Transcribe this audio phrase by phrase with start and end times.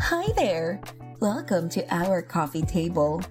[0.00, 0.80] Hi there!
[1.20, 3.22] Welcome to our coffee table.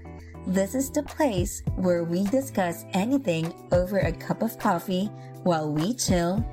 [0.48, 5.06] This is the place where we discuss anything over a cup of coffee
[5.44, 6.46] while we chill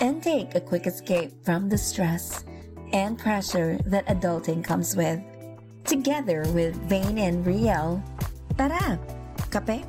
[0.00, 2.44] and take a quick escape from the stress
[2.92, 5.20] and pressure that adulting comes with.
[5.84, 8.02] Together with Vane and Riel.
[8.56, 8.98] para!
[9.50, 9.84] Kape?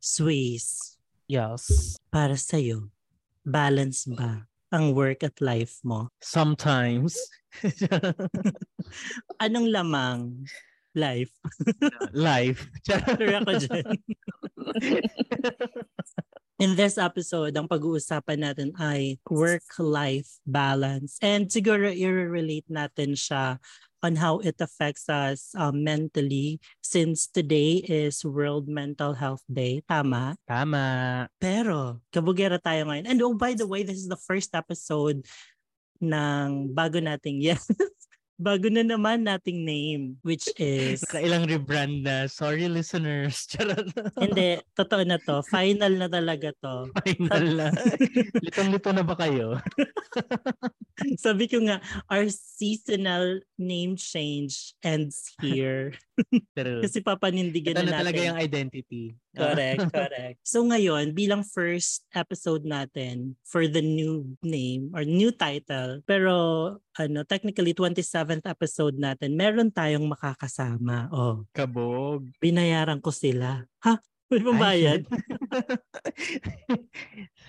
[0.00, 0.96] Swiss,
[1.28, 1.96] Yes.
[2.12, 2.90] para sa'yo,
[3.44, 6.10] balance ba ang work at life mo?
[6.18, 7.14] Sometimes.
[9.44, 10.42] Anong lamang
[10.98, 11.30] life?
[12.14, 12.66] Life.
[12.86, 13.94] Sure ako dyan.
[16.62, 21.18] In this episode, ang pag-uusapan natin ay work-life balance.
[21.18, 23.58] And siguro i-relate natin siya
[24.04, 29.80] on how it affects us um, mentally since today is World Mental Health Day.
[29.88, 30.36] Tama?
[30.44, 31.24] Tama.
[31.40, 33.08] Pero, kabugera tayo ngayon.
[33.08, 35.24] And oh, by the way, this is the first episode
[36.04, 37.64] ng bago nating, yes,
[38.44, 42.28] bago na naman nating name, which is, Nakailang rebrand na.
[42.28, 43.44] Sorry listeners.
[43.50, 43.88] Charot.
[44.20, 45.40] hindi, totoo na to.
[45.48, 46.92] Final na talaga to.
[46.92, 47.68] Final na.
[48.44, 49.56] Litong-lito na ba kayo?
[51.24, 51.80] Sabi ko nga,
[52.12, 55.96] our seasonal name change ends here.
[56.52, 58.28] Pero, Kasi papanindigan ito na na talaga natin.
[58.28, 59.04] yung identity.
[59.34, 60.38] Correct, correct.
[60.46, 66.34] So ngayon, bilang first episode natin for the new name or new title, pero
[66.94, 67.74] ano, technically
[68.34, 71.06] 27th episode natin, meron tayong makakasama.
[71.14, 72.26] Oh, Kabog.
[72.42, 73.62] binayaran ko sila.
[73.86, 74.02] Ha?
[74.32, 75.02] May pambayad?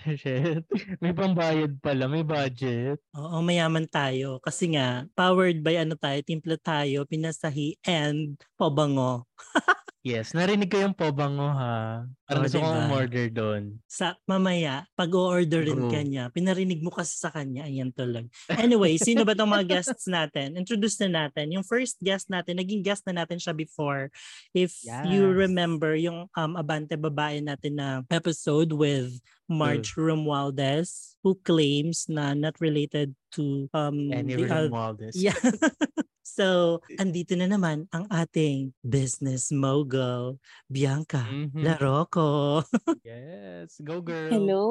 [0.20, 0.62] Shit.
[1.02, 2.06] May pambayad pala.
[2.06, 3.02] May budget.
[3.16, 4.38] Oo, mayaman tayo.
[4.38, 9.26] Kasi nga, powered by ano tayo, timpla tayo, pinasahi, and pabango.
[10.06, 10.30] Yes.
[10.30, 12.06] Narinig ko yung pobango ha.
[12.06, 12.78] Oh, Parang gusto ko diba?
[12.86, 13.62] umorder doon.
[13.90, 15.90] Sa mamaya, pag o-orderin Go.
[15.90, 18.30] ka niya, pinarinig mo kasi sa kanya, ayan tuloy.
[18.46, 20.54] Anyway, sino ba tong mga guests natin?
[20.54, 21.50] Introduce na natin.
[21.50, 24.14] Yung first guest natin, naging guest na natin siya before.
[24.54, 24.78] If
[25.10, 25.34] you Yes.
[25.42, 29.10] remember yung um, Abante Babae natin na episode with
[29.50, 35.18] Marge Romualdez, who claims na not related to um, Any the Romualdez.
[35.18, 35.34] Yeah.
[36.26, 41.62] so, andito na naman ang ating business mogul, Bianca Mhm.
[41.62, 42.62] Larocco.
[43.06, 43.78] Yes.
[43.78, 44.34] Go girl.
[44.34, 44.66] Hello!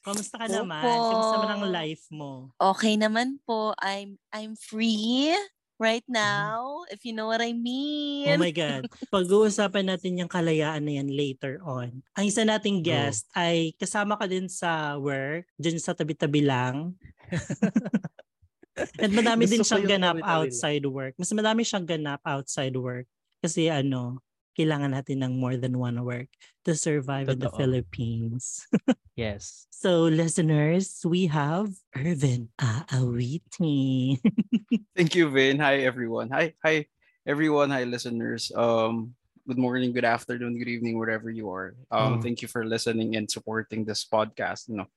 [0.00, 0.56] Kamusta ka Opo.
[0.64, 0.96] naman?
[1.12, 2.48] Kamusta naman ang life mo?
[2.56, 3.76] Okay naman po.
[3.76, 5.36] I'm I'm free
[5.76, 6.16] right Mm-hmm.
[6.16, 8.32] now, if you know what I mean.
[8.32, 8.88] Oh my God.
[9.12, 12.00] Pag-uusapan natin yung kalayaan na yan later on.
[12.16, 16.96] Ang isa nating guest ay kasama ka din sa work, dyan sa tabi-tabi lang.
[18.98, 21.14] At madami din siyang ganap outside work.
[21.18, 23.06] Mas madami siyang ganap outside work.
[23.42, 24.20] Kasi ano,
[24.56, 26.28] kailangan natin ng more than one work
[26.64, 27.60] to survive in the Totoo.
[27.60, 28.64] Philippines.
[29.16, 29.64] Yes.
[29.72, 34.20] So listeners, we have Irvin Aawiti.
[34.96, 35.56] Thank you, Vin.
[35.58, 36.28] Hi, everyone.
[36.36, 36.84] Hi, hi,
[37.26, 37.70] everyone.
[37.72, 38.52] Hi, listeners.
[38.54, 39.16] Um,
[39.48, 41.72] good morning, good afternoon, good evening, wherever you are.
[41.90, 42.22] Um, Mm.
[42.28, 44.68] thank you for listening and supporting this podcast.
[44.68, 44.88] You know,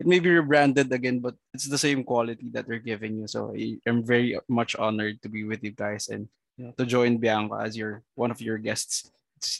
[0.00, 3.28] it may be rebranded again, but it's the same quality that we're giving you.
[3.28, 7.20] So I- I'm very much honored to be with you guys and know, to join
[7.20, 9.08] Bianca as your one of your guests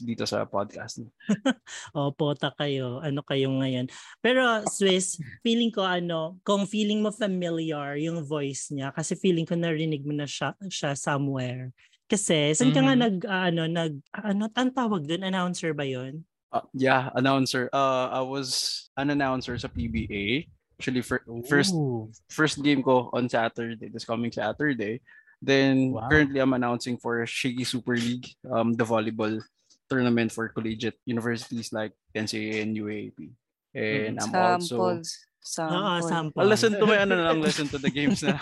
[0.05, 1.01] dito sa podcast.
[1.97, 3.01] Opo, ta kayo.
[3.01, 3.89] Ano kayo ngayon?
[4.21, 9.57] Pero Swiss, feeling ko ano, kung feeling mo familiar yung voice niya kasi feeling ko
[9.57, 11.73] narinig mo na siya, siya somewhere.
[12.11, 13.01] Kasi saan ka nga Mhm.
[13.01, 16.27] nag ah, ano nag ano ang tawag doon announcer ba 'yon?
[16.51, 17.71] Uh, yeah, announcer.
[17.73, 20.51] Uh, I was an announcer sa PBA.
[20.81, 22.11] Actually, fir- first Ooh.
[22.27, 24.99] first game ko on Saturday, this coming Saturday.
[25.41, 26.09] Then Wow.
[26.11, 29.41] currently I'm announcing for Shiggy Super League, um, the volleyball
[29.89, 33.31] tournament for collegiate universities like NCAA and UAP.
[33.75, 35.01] And I'm also
[35.41, 36.05] Sample.
[36.05, 36.41] sample.
[36.45, 38.37] I'll listen to my ano na lang, listen to the games na.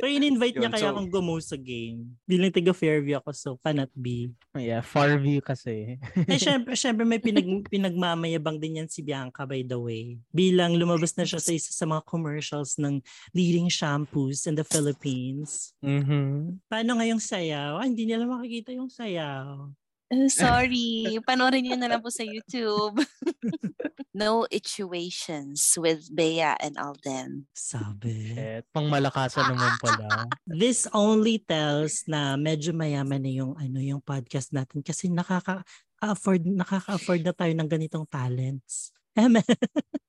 [0.00, 2.16] So in-invite niya kaya so- akong gumo sa game.
[2.24, 4.32] Bilang taga Fairview ako so cannot be.
[4.56, 6.00] Yeah, far view kasi.
[6.16, 10.16] Eh syempre, syempre may pinag, pinagmamayabang din yan si Bianca by the way.
[10.32, 13.04] Bilang lumabas na siya sa isa sa mga commercials ng
[13.36, 15.76] leading shampoos in the Philippines.
[15.84, 16.56] Mhm.
[16.72, 17.76] Paano ngayong sayaw?
[17.76, 19.68] Ah, hindi nila makikita yung sayaw.
[20.28, 21.18] Sorry.
[21.24, 23.00] Panoorin niyo na lang po sa YouTube.
[24.12, 27.48] no situations with Bea and Alden.
[27.56, 28.36] Sabi.
[28.36, 30.28] Shit, pang malakasan naman pala.
[30.46, 35.64] This only tells na medyo mayaman na yung ano yung podcast natin kasi nakaka
[36.02, 38.92] afford nakaka-afford na tayo ng ganitong talents.
[39.16, 39.44] Eme.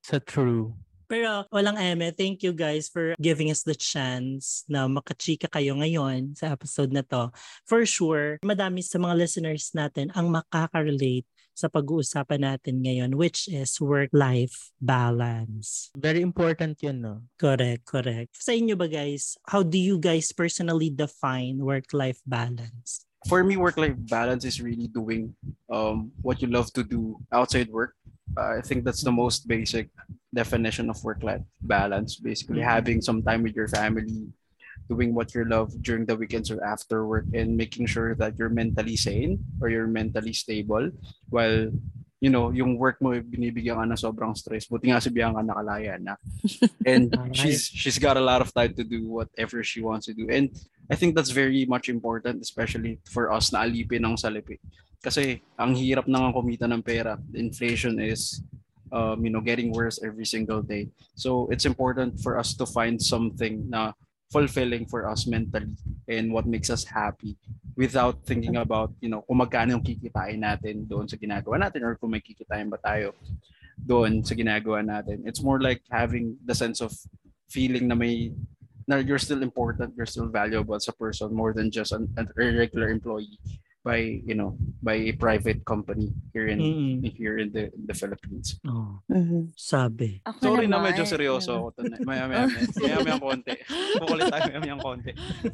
[0.04, 0.76] Sa true.
[1.06, 2.12] Pero walang eme.
[2.16, 7.04] Thank you guys for giving us the chance na makachika kayo ngayon sa episode na
[7.06, 7.28] to.
[7.68, 13.78] For sure, madami sa mga listeners natin ang makaka-relate sa pag-uusapan natin ngayon which is
[13.78, 15.94] work-life balance.
[15.94, 17.22] Very important yun, no?
[17.38, 18.34] Correct, correct.
[18.42, 23.06] Sa inyo ba guys, how do you guys personally define work-life balance?
[23.24, 25.32] For me, work-life balance is really doing
[25.72, 27.96] um, what you love to do outside work.
[28.32, 29.90] Uh, I think that's the most basic
[30.32, 32.16] definition of work-life balance.
[32.16, 32.72] Basically, Mhm.
[32.72, 34.32] having some time with your family,
[34.88, 38.50] doing what you love during the weekends or after work, and making sure that you're
[38.50, 40.90] mentally sane or you're mentally stable
[41.30, 41.70] while
[42.24, 44.64] you know, yung work mo binibigyan ka ng sobrang stress.
[44.64, 46.16] Buti nga si Bianca nakalaya na.
[46.88, 50.24] And she's she's got a lot of time to do whatever she wants to do.
[50.32, 50.48] And
[50.88, 54.56] I think that's very much important especially for us na alipin ng salapi.
[55.04, 57.20] Kasi ang hirap na nga kumita ng pera.
[57.36, 58.40] Inflation is
[58.94, 60.88] um, you know, getting worse every single day.
[61.18, 63.92] So it's important for us to find something na
[64.30, 65.74] fulfilling for us mentally
[66.08, 67.36] and what makes us happy
[67.76, 71.98] without thinking about, you know, kung magkano yung kikitain natin doon sa ginagawa natin or
[71.98, 73.12] kung may kikitain ba tayo
[73.78, 75.26] doon sa ginagawa natin.
[75.26, 76.94] It's more like having the sense of
[77.50, 78.30] feeling na may
[78.86, 82.28] na you're still important, you're still valuable as a person more than just an, an
[82.36, 83.40] regular employee
[83.84, 86.96] by, you know, by a private company here in Mm-mm.
[87.04, 88.56] here in the in the Philippines.
[88.64, 89.52] Oh, Mhm.
[89.54, 90.24] sabi.
[90.24, 92.00] Ako Sorry na naman, medyo seryoso ano, ako tonight.
[92.08, 92.64] Maya maya maya.
[92.80, 93.52] Maya maya konti.
[94.00, 95.12] Kukulit tayo maya maya konti.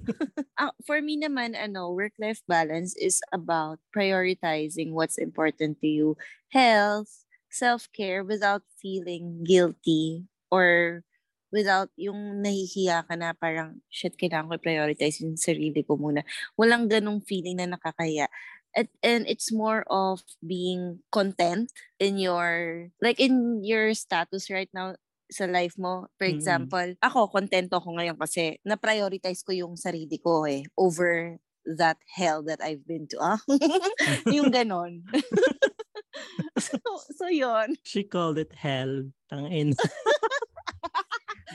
[0.63, 6.15] ah, for me naman, ano, work-life balance is about prioritizing what's important to you.
[6.55, 7.11] Health,
[7.51, 11.03] self-care without feeling guilty or
[11.51, 16.23] without yung nahihiya ka na parang, shit, kailangan ko i-prioritize yung sarili ko muna.
[16.55, 18.31] Walang ganong feeling na nakakaya.
[18.71, 24.95] At, and it's more of being content in your, like in your status right now
[25.31, 26.07] sa life mo.
[26.19, 26.39] For Mm-mm.
[26.39, 32.43] example, ako, kontento ako ngayon kasi na-prioritize ko yung sarili ko eh, over that hell
[32.47, 33.19] that I've been to.
[33.19, 33.39] Ah?
[34.35, 35.03] yung ganon.
[36.59, 36.79] so,
[37.15, 37.77] so yun.
[37.83, 39.11] She called it hell.
[39.31, 39.75] Tangin.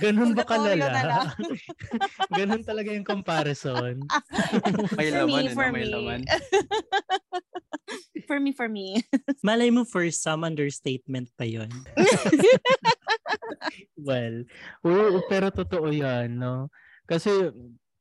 [0.03, 0.87] Ganun ba na kalala?
[0.91, 1.27] lang.
[2.39, 4.03] Ganun talaga yung comparison.
[4.99, 5.91] May For laman, me, eh, for may me.
[5.91, 6.21] laman.
[8.27, 8.99] for me, for me.
[9.45, 11.69] Malay mo for some understatement pa yon.
[13.95, 14.43] Well,
[14.83, 16.67] oo, pero totoo yan, no?
[17.05, 17.53] Kasi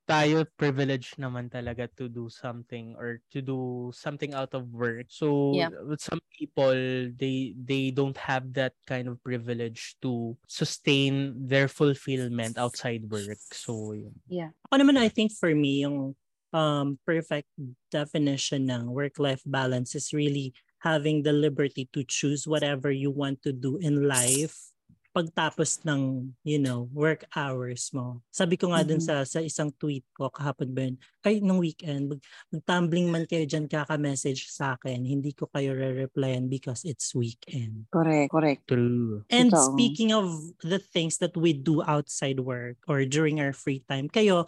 [0.05, 5.09] tayo privileged naman talaga to do something or to do something out of work.
[5.09, 5.73] So Yeah.
[5.85, 6.77] with some people
[7.17, 13.41] they they don't have that kind of privilege to sustain their fulfillment outside work.
[13.53, 14.53] So yun.
[14.69, 16.12] Ako naman, I think for me, yung
[16.53, 17.49] um, perfect
[17.91, 20.53] definition ng work-life balance is really
[20.85, 24.74] having the liberty to choose whatever you want to do in life
[25.14, 28.20] pagtapos ng, you know, work hours mo.
[28.34, 29.05] Sabi ko nga dun Mhm.
[29.05, 32.20] sa, sa isang tweet ko kahapon ba yun, ay, nung weekend, mag,
[32.52, 37.87] mag-tumbling man kayo dyan kaka-message sa akin, hindi ko kayo re-replyan because it's weekend.
[37.93, 38.66] Correct, correct.
[38.69, 39.25] True.
[39.31, 39.56] And Totoo.
[39.56, 44.44] speaking of the things that we do outside work or during our free time, kayo,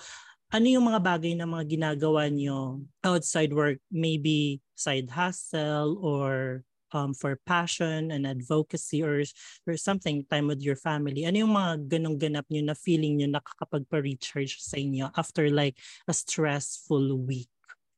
[0.50, 3.78] ano yung mga bagay na mga ginagawa nyo outside work?
[3.92, 9.22] Maybe side hustle or um, for passion and advocacy or,
[9.66, 11.24] or something, time with your family.
[11.26, 16.14] Ano yung mga ganong ganap nyo na feeling nyo nakakapagpa-recharge sa inyo after like a
[16.14, 17.50] stressful week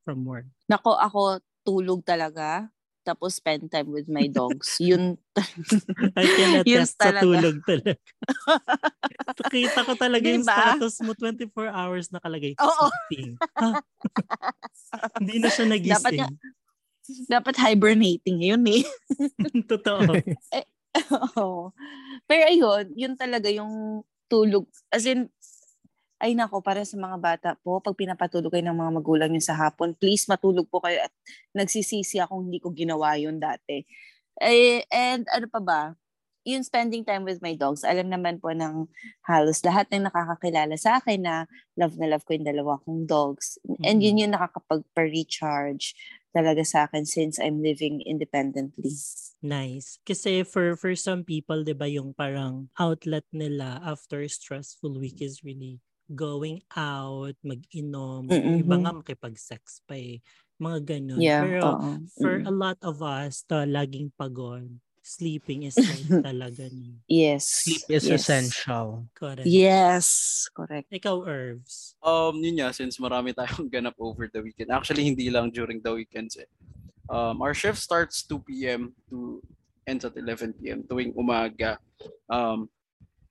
[0.05, 0.49] from work?
[0.71, 2.69] Nako, ako tulog talaga.
[3.05, 4.77] Tapos spend time with my dogs.
[4.85, 5.17] Yun.
[6.13, 7.97] I can attest sa tulog talaga.
[9.53, 10.77] Kita ko talaga yung Diba?
[10.77, 12.53] status mo 24 hours nakalagay.
[12.61, 12.87] Oo.
[15.17, 16.21] Hindi na siya Dapat nagising.
[16.21, 16.37] nga-
[17.29, 18.85] Dapat hibernating yun eh.
[19.71, 20.05] Totoo.
[21.39, 21.73] Oo.
[22.29, 24.69] Pero ayun, yun talaga yung tulog.
[24.93, 25.33] As in,
[26.19, 29.57] ay nako, para sa mga bata po, pag pinapatulog kayo ng mga magulang nyo sa
[29.57, 31.13] hapon, please matulog po kayo at
[31.55, 33.87] nagsisisi akong hindi ko ginawa yun dati.
[34.43, 35.83] Eh, and ano pa ba?
[36.49, 38.89] Yung spending time with my dogs, alam naman po ng
[39.29, 41.35] halos lahat ng nakakakilala sa akin na
[41.77, 43.61] love na love ko yung dalawa kong dogs.
[43.85, 45.93] And yun yung nakakapag-recharge
[46.39, 49.03] talaga sa akin since I'm living independently.
[49.43, 50.03] Nice.
[50.03, 55.23] Kasi for for some people, 'di ba, yung parang outlet nila after a stressful week
[55.23, 55.79] is really
[56.11, 60.19] going out, mag-inom, yung iba nga makipag-sex pa eh.
[60.59, 61.27] Mga ganun.
[61.27, 62.09] Yeah, Pero oo.
[62.19, 62.49] for Mm.
[62.49, 67.01] a lot of us, to laging pagod, sleeping is like talaga ni.
[67.09, 67.65] Yes.
[67.65, 68.21] Sleep is yes.
[68.21, 69.09] essential.
[69.17, 69.49] Correct.
[69.49, 70.07] Yes,
[70.53, 70.93] correct.
[70.93, 71.97] Ikaw, Irvs.
[72.05, 74.69] Um, yun nga, since marami tayong ganap over the weekend.
[74.69, 76.49] Actually, hindi lang during the weekends eh.
[77.09, 78.93] Um, our shift starts 2 p.m.
[79.09, 79.41] to
[79.89, 80.85] ends at 11 p.m.
[80.85, 81.81] tuwing umaga.
[82.29, 82.69] Um,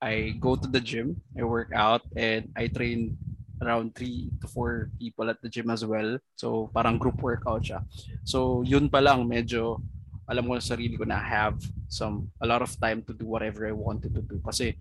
[0.02, 3.18] I go to the gym, I work out, and I train
[3.62, 6.18] around 3 to 4 people at the gym as well.
[6.34, 7.86] So, parang group workout siya.
[8.26, 9.82] So, yun pa lang, medyo
[10.28, 11.58] alam ko sa sarili ko na I have
[11.88, 14.76] some a lot of time to do whatever I wanted to do kasi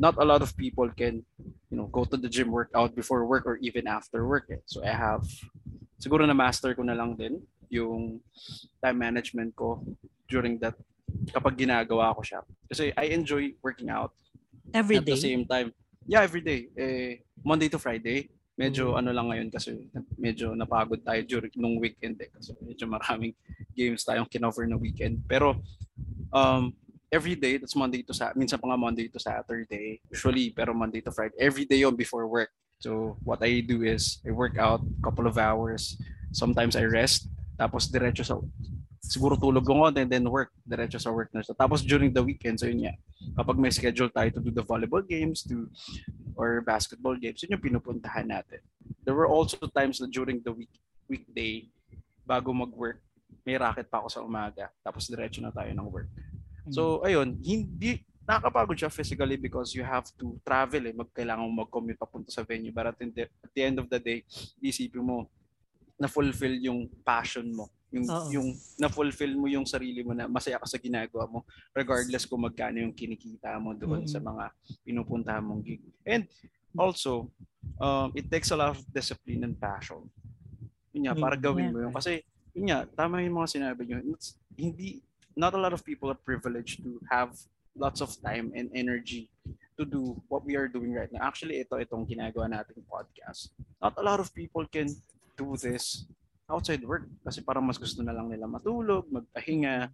[0.00, 1.20] not a lot of people can
[1.68, 4.64] you know go to the gym workout before work or even after work eh.
[4.64, 5.28] so I have
[6.00, 8.24] siguro na master ko na lang din yung
[8.80, 9.84] time management ko
[10.24, 10.74] during that
[11.28, 14.16] kapag ginagawa ko siya kasi I enjoy working out
[14.72, 15.12] Every at day.
[15.12, 15.76] the same time
[16.08, 18.98] yeah every day eh Monday to Friday medyo Mm.
[19.00, 19.88] ano lang ngayon kasi
[20.20, 22.28] medyo napagod tayo during nung weekend eh.
[22.28, 23.32] Kasi medyo maraming
[23.78, 25.24] games tayong kinover na weekend.
[25.24, 25.56] Pero
[26.28, 26.76] um
[27.08, 31.00] every day that's Monday to Saturday minsan pa nga Monday to Saturday usually pero Monday
[31.00, 32.52] to Friday every day yon before work.
[32.84, 35.96] So what I do is I work out couple of hours.
[36.36, 38.36] Sometimes I rest tapos diretso sa
[39.10, 41.58] siguro tulog ko konti and then work diretso sa work na siya.
[41.58, 42.94] tapos during the weekend so yun nga
[43.42, 45.66] kapag may schedule tayo to do the volleyball games to
[46.38, 48.62] or basketball games yun yung pinupuntahan natin
[49.02, 50.70] there were also times na during the week
[51.10, 51.66] weekday
[52.22, 53.02] bago mag-work
[53.42, 56.06] may racket pa ako sa umaga tapos diretso na tayo ng work
[56.70, 60.94] So, ayun, hindi nakakapagod siya physically because you have to travel eh.
[60.94, 62.70] Magkailangan mo mag-commute papunta sa venue.
[62.70, 64.22] But at the, at the end of the day,
[64.62, 65.26] isipin mo,
[65.98, 67.72] na-fulfill yung passion mo.
[67.90, 68.28] Yung, Oo.
[68.30, 71.42] yung na-fulfill mo yung sarili mo na masaya ka sa ginagawa mo
[71.74, 74.10] regardless kung magkano yung kinikita mo doon Mm.
[74.10, 74.44] sa mga
[74.86, 75.82] pinupuntahan mong gig.
[76.06, 76.30] And
[76.78, 77.34] also,
[77.82, 80.06] um, it takes a lot of discipline and passion.
[80.94, 81.90] Yun nga, para Mm, gawin mo yun.
[81.90, 82.22] Kasi,
[82.54, 83.98] yun nga, tama yung mga sinabi nyo.
[84.14, 85.02] It's, hindi,
[85.34, 87.34] not a lot of people are privileged to have
[87.74, 89.30] lots of time and energy
[89.78, 91.22] to do what we are doing right now.
[91.26, 93.50] Actually, ito itong ginagawa nating podcast.
[93.82, 94.90] Not a lot of people can
[95.34, 96.04] do this
[96.50, 99.88] outside work kasi parang mas gusto na lang nila matulog, magpahinga,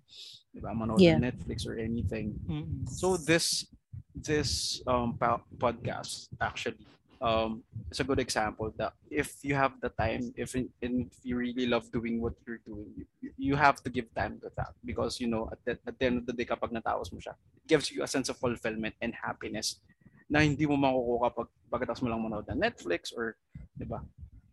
[0.51, 1.21] di ba, manood Yeah.
[1.21, 2.35] ng Netflix or anything.
[2.49, 2.89] Mm-mm.
[2.89, 3.69] So this
[4.17, 6.81] this um pa- podcast actually
[7.21, 7.61] um
[7.93, 10.73] is a good example that if you have the time if and
[11.13, 13.05] if you really love doing what you're doing you,
[13.37, 16.17] you have to give time to that because you know at the, at the end
[16.17, 19.13] of the day kapag natapos mo siya it gives you a sense of fulfillment and
[19.13, 19.81] happiness
[20.33, 23.37] na hindi mo makukuha pag pagkatapos mo lang manood ng Netflix or
[23.77, 24.01] 'di ba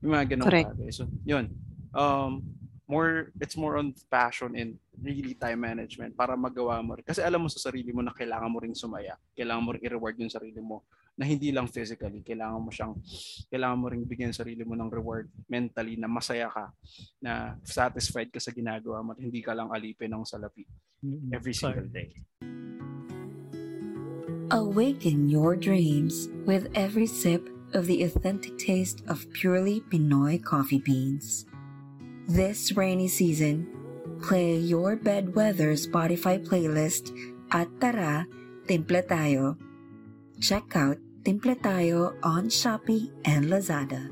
[0.03, 0.75] yung mga ganun Correct.
[0.75, 1.47] bagay so yun
[1.93, 2.43] um
[2.83, 7.05] more it's more on passion and really time management para magawa mo rin.
[7.05, 9.17] Kasi alam mo sa sarili mo na kailangan mo ring sumaya.
[9.33, 10.83] Kailangan mo ring i-reward yung sarili mo
[11.17, 12.25] na hindi lang physically.
[12.25, 12.93] Kailangan mo siyang,
[13.49, 16.73] kailangan mo ring bigyan yung sarili mo ng reward mentally na masaya ka,
[17.21, 20.65] na satisfied ka sa ginagawa mo at hindi ka lang alipin ng salapi
[21.33, 22.13] every single day.
[24.53, 31.49] Awaken your dreams with every sip of the authentic taste of purely Pinoy coffee beans.
[32.23, 33.67] This rainy season,
[34.23, 37.11] play your bedweather Spotify playlist
[37.51, 38.23] at Tara,
[38.63, 39.59] Timple Tayo.
[40.39, 40.95] Check out
[41.27, 44.07] Timple Tayo on Shopee and Lazada.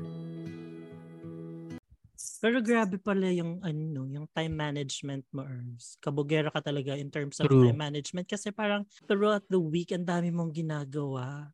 [2.42, 5.96] Pero grabe pala yung ano, yung time management mo, Ernst.
[6.02, 7.64] Kabugera ka talaga in terms of True.
[7.70, 11.48] time management kasi parang throughout the week ang dami mong ginagawa.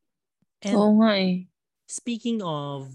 [0.65, 1.47] And Oo nga eh.
[1.87, 2.91] speaking of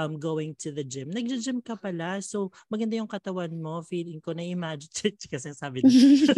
[0.00, 2.24] um going to the gym, nagja-gym ka pala.
[2.24, 3.84] So maganda yung katawan mo.
[3.84, 6.00] Feeling ko na imagine kasi sabi niya.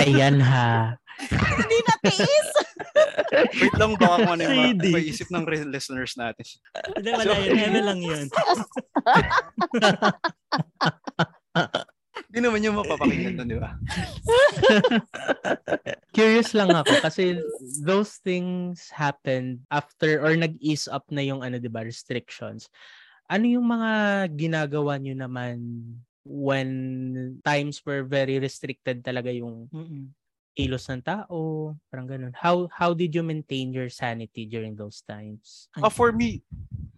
[0.00, 0.96] Ayan ha.
[1.28, 2.48] Hindi natiis.
[3.60, 4.88] Wait lang baka kung ano yung Shady.
[4.88, 6.46] ma- maisip ng listeners natin.
[6.96, 7.60] Hindi, wala yun.
[7.60, 8.26] Eme lang yun.
[12.30, 13.74] Hindi naman yung mapapakinggan doon, di ba?
[16.16, 17.42] Curious lang ako kasi
[17.82, 22.70] those things happened after or nag-ease up na yung ano 'di ba restrictions.
[23.26, 23.90] Ano yung mga
[24.38, 25.58] ginagawa niyo naman
[26.22, 26.70] when
[27.42, 30.14] times were very restricted talaga yung Mm-mm.
[30.52, 32.34] Kilos ng tao, parang ganun.
[32.34, 35.70] How how did you maintain your sanity during those times?
[35.78, 36.42] Uh, for me,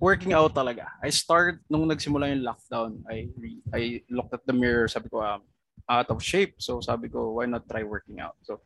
[0.00, 0.88] working out talaga.
[1.04, 3.04] I started nung nagsimula yung lockdown.
[3.06, 5.44] I re- I looked at the mirror, sabi ko um,
[5.87, 6.59] out of shape.
[6.59, 8.35] So sabi ko, why not try working out?
[8.42, 8.61] So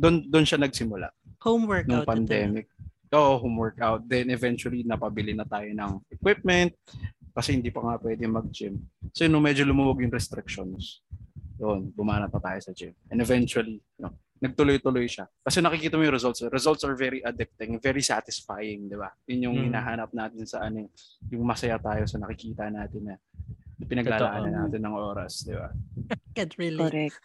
[0.00, 1.12] doon doon siya nagsimula
[1.44, 2.04] Home nung workout.
[2.04, 2.12] ito.
[2.12, 2.66] pandemic.
[3.10, 4.06] Oo, home workout.
[4.06, 6.72] Then eventually napabili na tayo ng equipment
[7.34, 8.78] kasi hindi pa nga pwede mag-gym.
[9.10, 11.02] So nung medyo lumuwag yung restrictions,
[11.60, 12.96] yun, bumana pa tayo sa gym.
[13.12, 15.28] And eventually, you know, nagtuloy-tuloy siya.
[15.44, 16.40] Kasi nakikita mo yung results.
[16.48, 19.12] Results are very addicting, very satisfying, di ba?
[19.28, 19.64] Yun yung Mm.
[19.68, 20.88] hinahanap natin sa ano,
[21.28, 23.14] yung masaya tayo sa nakikita natin na
[23.84, 25.68] pinaglalaanan natin ng oras, di ba?
[26.36, 26.88] Can't relate.
[27.12, 27.20] Correct.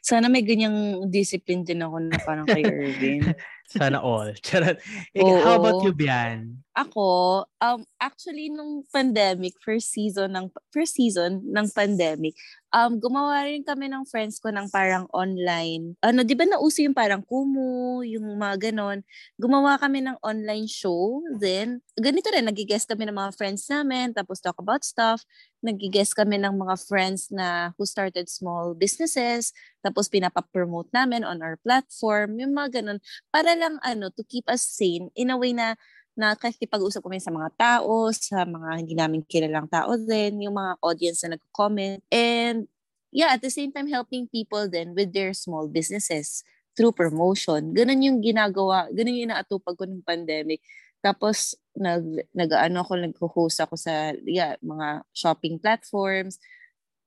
[0.00, 3.28] Sana may ganyang discipline din ako na parang kay Irvin.
[3.68, 4.32] Sana all.
[4.44, 4.80] Charot.
[5.12, 5.84] Eh, how about Oo.
[5.84, 6.64] you, Bian?
[6.78, 12.38] Ako, um, actually, nung pandemic, first season ng, first season ng pandemic,
[12.70, 15.98] um, gumawa rin kami ng friends ko ng parang online.
[16.06, 19.02] Ano, di ba nauso yung parang Kumu, yung mga ganon.
[19.34, 21.18] Gumawa kami ng online show.
[21.42, 25.26] Then, ganito rin, nagigest kami ng mga friends namin, tapos talk about stuff.
[25.58, 29.50] Nagigest kami ng mga friends na who started small businesses,
[29.82, 33.02] tapos pinapa-promote namin on our platform, yung mga ganon.
[33.34, 35.74] Para lang, ano, to keep us sane in a way na
[36.18, 41.22] nakakipag-usap kami sa mga tao, sa mga hindi namin kilalang tao din, yung mga audience
[41.22, 42.02] na nag-comment.
[42.10, 42.66] And
[43.14, 46.42] yeah, at the same time, helping people then with their small businesses
[46.74, 47.74] through promotion.
[47.74, 50.62] Ganun yung ginagawa, ganun yung inaatupag ko ng pandemic.
[50.98, 52.02] Tapos, nag,
[52.34, 56.42] nag ano ako, nag-host ako sa yeah, mga shopping platforms.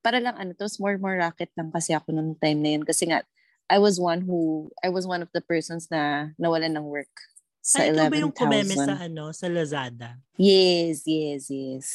[0.00, 2.84] Para lang ano, to more more racket lang kasi ako nung time na yun.
[2.84, 3.20] Kasi nga,
[3.72, 7.08] I was one who, I was one of the persons na nawalan ng work
[7.64, 9.06] sa Ay, ikaw ba yung kumeme sa 11,000.
[9.08, 10.08] ano, sa Lazada?
[10.36, 11.86] Yes, yes, yes.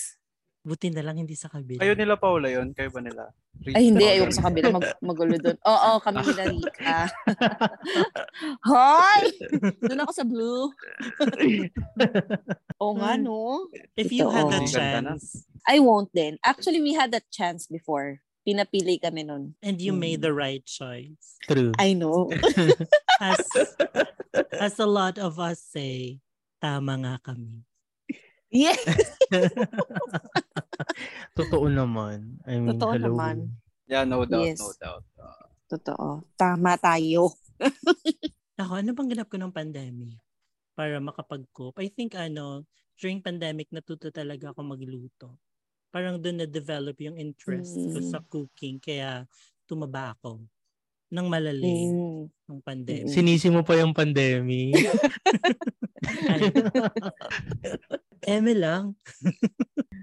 [0.65, 1.79] Buti na lang hindi sa kabila.
[1.79, 2.73] Kayo nila Paula yun?
[2.73, 3.29] Kayo ba nila?
[3.71, 4.03] Ay, hindi.
[4.03, 4.73] Ayoko sa kabila.
[4.73, 5.55] Mag, magulo doon.
[5.61, 7.07] Oo, kami nila Rika.
[8.67, 9.21] Hoy!
[9.79, 10.73] Doon ako sa blue.
[12.81, 13.23] Oo nga, Hmm.
[13.23, 13.67] no?
[13.95, 14.71] If you had the Totoo.
[14.73, 15.13] Ganda na.
[15.15, 16.39] chance I won't then.
[16.43, 18.23] Actually, we had that chance before.
[18.47, 19.51] Pinapili kami nun.
[19.59, 19.99] and you Hmm.
[19.99, 21.35] made the right choice.
[21.43, 21.75] True.
[21.75, 22.31] I know.
[23.19, 23.43] As,
[24.55, 26.21] as a lot of us say,
[26.63, 27.65] tama nga kami.
[28.47, 28.79] yes.
[31.37, 32.39] Totoo naman.
[32.45, 33.13] I mean, Totoo hello.
[33.13, 33.35] naman.
[33.87, 34.59] Yeah, no doubt, Yes.
[34.59, 35.03] no doubt.
[35.15, 36.07] Uh, Totoo.
[36.35, 37.35] Tama tayo.
[38.61, 40.17] Ako, ano bang ganap ko ng pandemic?
[40.73, 41.81] Para makapag-cope.
[41.81, 42.65] I think ano,
[42.97, 45.37] during pandemic, natuto talaga ako magluto.
[45.89, 48.11] Parang doon na-develop yung interest ko Mm.
[48.11, 48.77] sa cooking.
[48.77, 49.23] Kaya
[49.65, 50.43] tumaba ako
[51.07, 52.23] ng malalim Mm.
[52.51, 53.11] ng pandemic.
[53.11, 54.75] Sinisi mo pa yung pandemic.
[58.27, 58.95] Eme lang.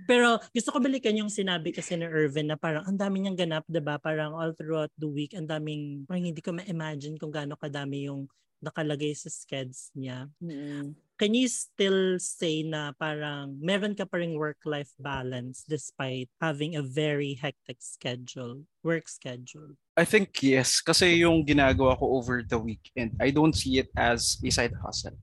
[0.04, 3.64] Pero gusto ko balikan yung sinabi kasi ni Irvin na parang ang dami niyang ganap,
[3.64, 3.96] 'di ba?
[3.96, 8.28] Parang all throughout the week, ang daming parang hindi ko ma-imagine kung gaano kadami yung
[8.60, 10.28] nakalagay sa skeds niya.
[10.40, 10.96] Mm.
[11.14, 16.82] Can you still say na parang meron ka pa ring work-life balance despite having a
[16.82, 19.78] very hectic schedule, work schedule?
[19.94, 24.42] I think yes, kasi yung ginagawa ko over the weekend, I don't see it as
[24.42, 25.14] a side hustle.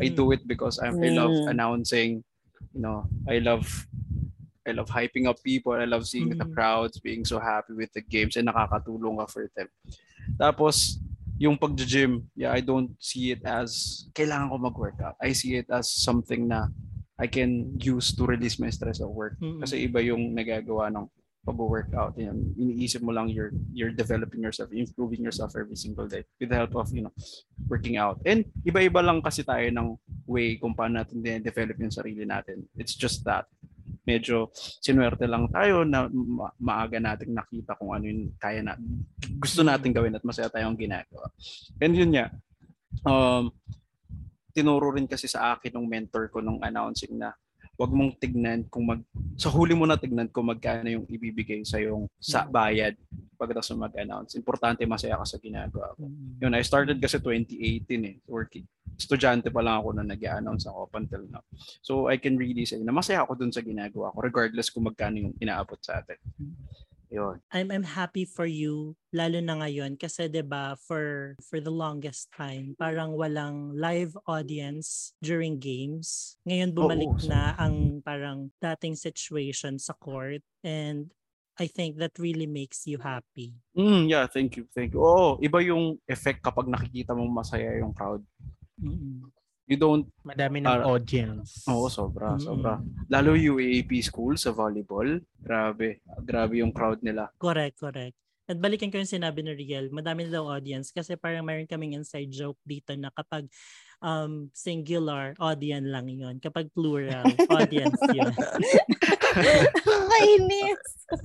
[0.00, 0.16] I Mm.
[0.16, 1.52] do it because I, I love Mm.
[1.52, 2.24] announcing,
[2.72, 3.68] you know, I love
[4.64, 5.72] I love hyping up people.
[5.76, 6.52] I love seeing the Mhm.
[6.56, 9.68] crowds being so happy with the games and nakakatulong ka for them.
[10.40, 10.96] Tapos,
[11.40, 15.16] yung pag-gym, yeah, I don't see it as kailangan ko mag-workout.
[15.16, 16.68] I see it as something na
[17.16, 19.40] I can use to release my stress at work.
[19.40, 19.64] Mm-mm.
[19.64, 21.08] Kasi iba yung nagagawa ng
[21.48, 22.20] pag-workout.
[22.20, 22.36] Yan.
[22.60, 26.76] Iniisip mo lang you're, you're developing yourself, improving yourself every single day with the help
[26.76, 27.14] of, you know,
[27.72, 28.20] working out.
[28.28, 29.96] And iba-iba lang kasi tayo ng
[30.28, 32.68] way kung paano natin develop yung sarili natin.
[32.76, 33.48] It's just that
[34.04, 38.74] medyo sinuwerte lang tayo na ma- maaga nating nakita kung ano yung kaya na
[39.38, 41.28] gusto nating gawin at masaya tayong ginagawa.
[41.80, 42.26] And yun nga,
[43.06, 43.52] um,
[44.50, 47.30] tinuro rin kasi sa akin ng mentor ko nung announcing na
[47.80, 49.00] wag mong tignan kung mag
[49.40, 52.92] sa huli mo na tignan kung magkano yung ibibigay sa yung sa bayad
[53.40, 54.36] pagkatapos mo mag-announce.
[54.36, 56.04] Importante masaya ka sa ginagawa ko.
[56.04, 56.44] Mm.
[56.44, 58.68] Yun, I started kasi 2018 eh, working.
[59.00, 61.40] Estudyante pa lang ako na nag-announce ako up until now.
[61.80, 65.24] So I can really say na masaya ako dun sa ginagawa ko regardless kung magkano
[65.24, 66.20] yung inaabot sa atin.
[67.10, 67.42] Yun.
[67.50, 72.30] I'm I'm happy for you lalo na ngayon kasi 'di ba for for the longest
[72.30, 76.38] time parang walang live audience during games.
[76.46, 81.10] Ngayon bumalik Oo, so- na ang parang dating situation sa court and
[81.58, 83.58] I think that really makes you happy.
[83.74, 85.02] Mm, yeah, thank you, thank you.
[85.02, 88.22] Oo, iba yung effect kapag nakikita mong masaya yung crowd.
[88.80, 89.30] Mm-mm.
[89.70, 91.62] You don't, Madami ng Para- audience.
[91.70, 92.42] oo, sobra, Mm-mm.
[92.42, 92.82] sobra.
[93.06, 97.30] Lalo UAAP school sa volleyball, grabe, grabe yung crowd nila.
[97.38, 98.18] Correct, correct.
[98.50, 102.26] At balikan ko yung sinabi ni Riel, madami daw audience kasi parang mayroon kaming inside
[102.26, 103.46] joke dito na kapag
[104.00, 107.24] um, singular, audience lang yon Kapag plural,
[107.56, 108.32] audience yun.
[110.10, 110.82] Kainis.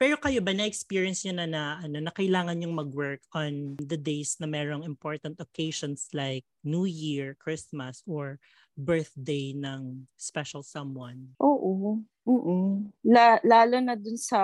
[0.00, 4.36] Pero kayo ba na-experience nyo na na, ano, na kailangan yung mag-work on the days
[4.38, 8.38] na merong important occasions like New Year, Christmas, or
[8.76, 11.34] birthday ng special someone?
[11.40, 12.04] Oo.
[12.26, 12.56] Oo.
[13.06, 14.40] La, lalo na dun sa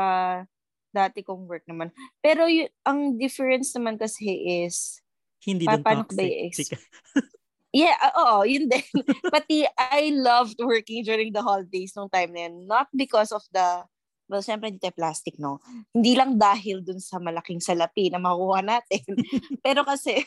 [0.93, 1.91] dati kong work naman.
[2.21, 4.29] Pero y- ang difference naman kasi
[4.65, 5.01] is,
[5.43, 6.53] Hindi Pa- din toxic.
[6.55, 6.77] Chika.
[7.83, 8.87] yeah, ah, oo, yun din.
[9.35, 12.69] Pati I loved working during the holidays nung time na yun.
[12.71, 13.83] Not because of the,
[14.31, 15.59] well, syempre hindi tayo plastic, no?
[15.91, 19.03] Hindi lang dahil dun sa malaking salapi na makukuha natin.
[19.67, 20.23] Pero kasi,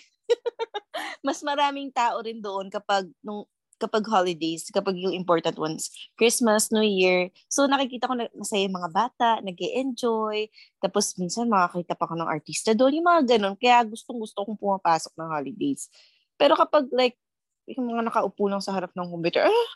[1.24, 6.86] mas maraming tao rin doon kapag nung kapag holidays, kapag yung important ones, Christmas, New
[6.86, 7.28] Year.
[7.52, 10.48] So nakikita ko na masaya yung mga bata, nag enjoy
[10.80, 13.56] Tapos minsan makakita pa ko ng artista doon, yung mga ganun.
[13.60, 15.92] Kaya gustong gusto kong pumapasok ng holidays.
[16.40, 17.20] Pero kapag like,
[17.68, 19.70] yung mga nakaupo lang sa harap ng computer, ah,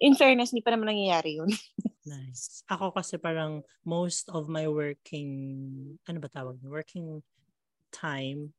[0.00, 1.50] in fairness, hindi pa naman nangyayari yun.
[2.08, 2.64] nice.
[2.70, 5.30] Ako kasi parang most of my working,
[6.08, 6.56] ano ba tawag?
[6.62, 7.20] Working
[7.92, 8.54] time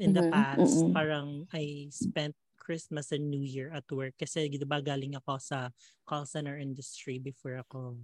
[0.00, 0.34] in the mm-hmm.
[0.34, 0.96] past, mm-hmm.
[0.96, 2.34] parang I spent
[2.70, 5.74] Christmas and New Year at work kasi di ba galing ako sa
[6.06, 7.98] call center industry before ako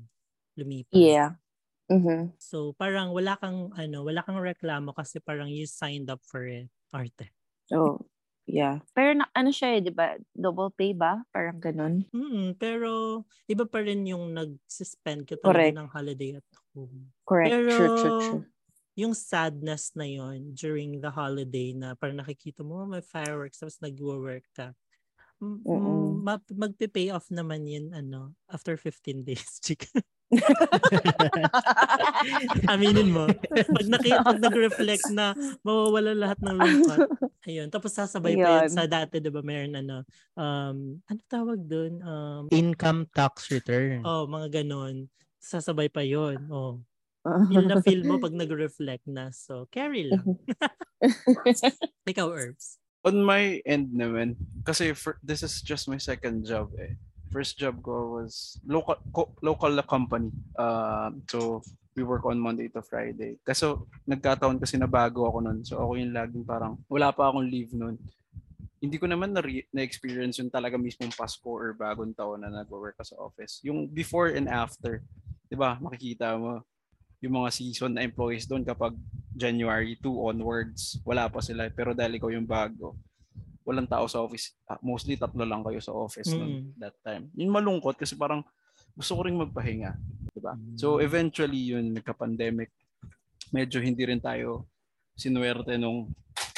[0.59, 0.99] lumipat.
[0.99, 1.39] Yeah.
[1.87, 2.35] Mm-hmm.
[2.43, 6.67] So parang wala kang ano, wala kang reklamo kasi parang you signed up for it,
[6.91, 7.31] arte.
[7.71, 8.03] Oh,
[8.51, 8.83] yeah.
[8.91, 10.19] Pero na, ano siya eh, 'di ba?
[10.35, 11.23] Double pay ba?
[11.31, 12.03] Parang ganun.
[12.11, 17.15] Mm, pero iba pa rin yung nag-suspend ka talaga ng holiday at home.
[17.23, 17.55] Correct.
[17.55, 18.45] Pero, true, true, true
[18.97, 24.49] yung sadness na yon during the holiday na parang nakikita mo may fireworks tapos nagwo-work
[24.57, 24.73] ka.
[25.37, 29.61] Mm, ma- magpe-pay off naman yun ano after 15 days.
[32.73, 33.29] Aminin mo.
[33.53, 36.99] Pag, naki, pag nag-reflect na mawawala lahat ng lungkot.
[37.45, 37.69] Ayun.
[37.69, 38.43] Tapos sasabay Ayun.
[38.43, 40.09] pa yun sa dati, di ba, mayroon ano,
[40.41, 42.01] um, ano tawag doon?
[42.01, 44.01] Um, Income tax return.
[44.09, 45.13] Oh, mga ganon.
[45.37, 46.49] Sasabay pa yun.
[46.49, 46.81] Oh
[47.51, 49.31] feel na feel mo pag nag-reflect na.
[49.35, 50.25] So, carry lang.
[52.11, 52.79] Ikaw, Herbs.
[53.07, 54.35] On my end naman,
[54.67, 56.99] kasi for, this is just my second job eh.
[57.31, 60.31] First job ko was local co- local na company.
[60.59, 61.63] Uh, so,
[61.97, 63.41] we work on Monday to Friday.
[63.43, 65.61] Kaso, nagkataon kasi na bago ako nun.
[65.65, 67.97] So, ako yung laging parang, wala pa akong leave nun.
[68.77, 73.05] Hindi ko naman na- na-experience yung talaga mismong Pasko or bagong taon na nag-work ka
[73.07, 73.65] sa office.
[73.65, 75.01] Yung before and after,
[75.49, 76.61] di ba, makikita mo,
[77.25, 78.93] yung mga season na employees doon kapag
[79.37, 81.69] January 2 onwards, wala pa sila.
[81.73, 82.97] Pero dahil ikaw yung bago,
[83.67, 84.55] walang tao sa office.
[84.69, 86.39] Ah, mostly tatlo lang kayo sa office mm.
[86.39, 87.29] noon that time.
[87.35, 88.45] Yung malungkot kasi parang
[88.95, 89.93] gusto ko ring magpahinga.
[90.33, 90.55] Diba?
[90.55, 90.77] Mm.
[90.79, 92.71] So eventually yun, nagka-pandemic,
[93.51, 94.71] medyo hindi rin tayo
[95.19, 96.13] sinuwerte nung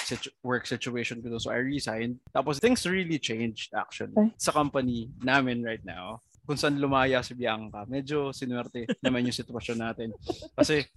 [0.04, 1.32] situ- work situation ko.
[1.40, 2.20] So I resigned.
[2.34, 7.84] Tapos things really changed actually sa company namin right now kung saan lumaya si Bianca.
[7.84, 10.08] Medyo sinuwerte naman yung sitwasyon natin.
[10.56, 10.88] Kasi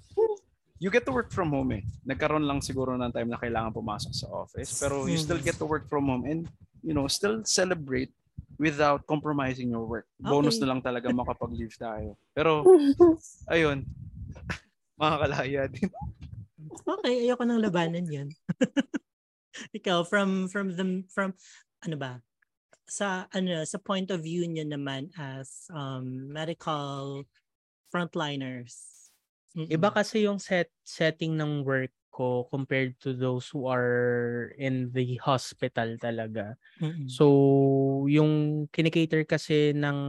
[0.79, 1.83] you get to work from home eh.
[2.07, 4.79] Nagkaroon lang siguro ng time na kailangan pumasok sa office.
[4.79, 6.47] Pero you still get to work from home and
[6.81, 8.09] you know, still celebrate
[8.57, 10.05] without compromising your work.
[10.21, 10.65] Bonus okay.
[10.65, 12.17] na lang talaga makapag-leave tayo.
[12.33, 12.65] Pero,
[13.53, 13.85] ayun,
[15.01, 15.89] makakalaya din.
[16.85, 18.29] okay, ayoko nang labanan yan.
[19.77, 21.33] Ikaw, from, from the, from,
[21.85, 22.11] ano ba,
[22.91, 27.23] sa ano sa point of view niyo naman as um, medical
[27.87, 29.07] frontliners.
[29.55, 29.71] Mm-mm.
[29.71, 35.15] Iba kasi yung set setting ng work ko compared to those who are in the
[35.23, 36.59] hospital talaga.
[36.83, 37.07] Mm-mm.
[37.07, 39.99] So, yung kinikater kasi ng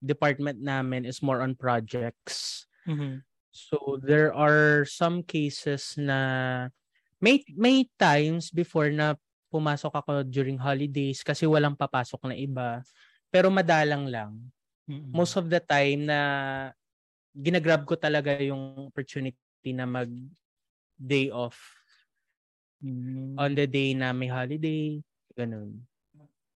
[0.00, 2.64] department namin is more on projects.
[2.88, 3.20] Mm-hmm.
[3.52, 6.72] So, there are some cases na
[7.20, 9.20] may may times before na
[9.52, 12.80] pumasok ako during holidays kasi walang papasok na iba.
[13.28, 14.32] Pero madalang lang.
[14.88, 15.12] Mm-hmm.
[15.12, 16.18] Most of the time na
[17.36, 20.08] ginagrab ko talaga yung opportunity na mag
[20.96, 21.60] day off.
[22.80, 23.36] Mm-hmm.
[23.36, 24.98] On the day na may holiday,
[25.36, 25.84] ganun.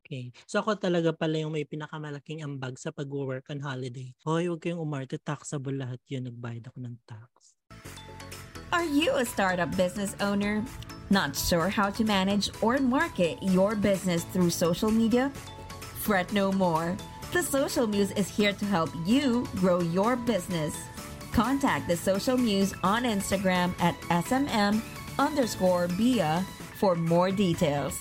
[0.06, 0.30] Okay.
[0.46, 4.14] So ako talaga pala yung may pinakamalaking ambag sa pag-work on holiday.
[4.22, 6.30] Hoy, huwag kayong umarte, taxable lahat yun.
[6.30, 7.59] Nagbayad ako ng tax.
[8.70, 10.62] Are you a startup business owner?
[11.08, 15.30] Not sure how to manage or market your business through social media?
[16.00, 16.96] Fret no more.
[17.32, 20.76] The Social Muse is here to help you grow your business.
[21.32, 24.82] Contact the Social Muse on Instagram at SMM
[25.18, 27.98] underscore BIA for more details.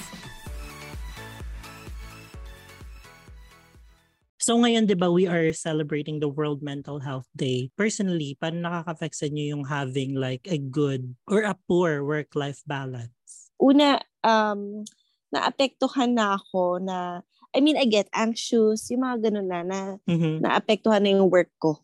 [4.46, 7.74] So ngayon, di ba, we are celebrating the World Mental Health Day.
[7.74, 13.50] Personally, paano nakaka-affect sa inyo yung having like a good or a poor work-life balance?
[13.58, 14.86] Una, um,
[15.34, 17.26] naapektuhan na ako na,
[17.58, 20.46] I mean, I get anxious, yung mga ganun na, na mm-hmm.
[20.46, 21.82] naapektuhan na yung work ko.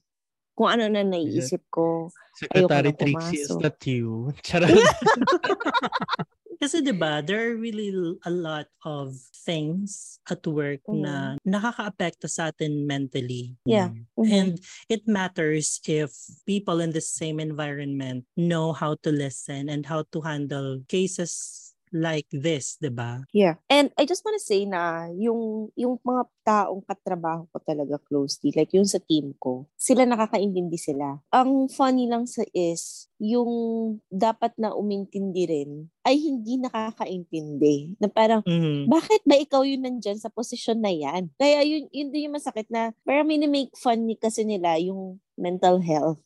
[0.54, 2.13] Kung ano na naiisip ko.
[2.38, 4.38] Secretary Trixie, is that you?
[4.45, 4.69] Charot.
[6.62, 7.89] Kasi 'di ba, there are really
[8.21, 11.02] a lot of things at work mm.
[11.02, 13.58] na nakakaapekto sa atin mentally.
[13.65, 13.89] Yeah.
[14.13, 14.30] Mm-hmm.
[14.30, 14.52] And
[14.86, 16.13] it matters if
[16.45, 22.27] people in the same environment know how to listen and how to handle cases like
[22.32, 23.23] this, 'di ba?
[23.32, 23.60] Yeah.
[23.71, 28.51] And I just want to say na yung yung mga taong katrabaho ko talaga closely,
[28.56, 31.21] like yung sa team ko, sila nakakaintindi sila.
[31.32, 33.51] Ang funny lang sa is, yung
[34.10, 35.71] dapat na umintindi rin
[36.04, 37.95] ay hindi nakakaintindi.
[38.01, 38.89] Na parang, Mhm.
[38.89, 41.30] bakit ba ikaw yun nandyan sa posisyon na yan?
[41.38, 45.77] Kaya yun, yun din yung masakit na parang minimake fun ni kasi nila yung mental
[45.80, 46.17] health.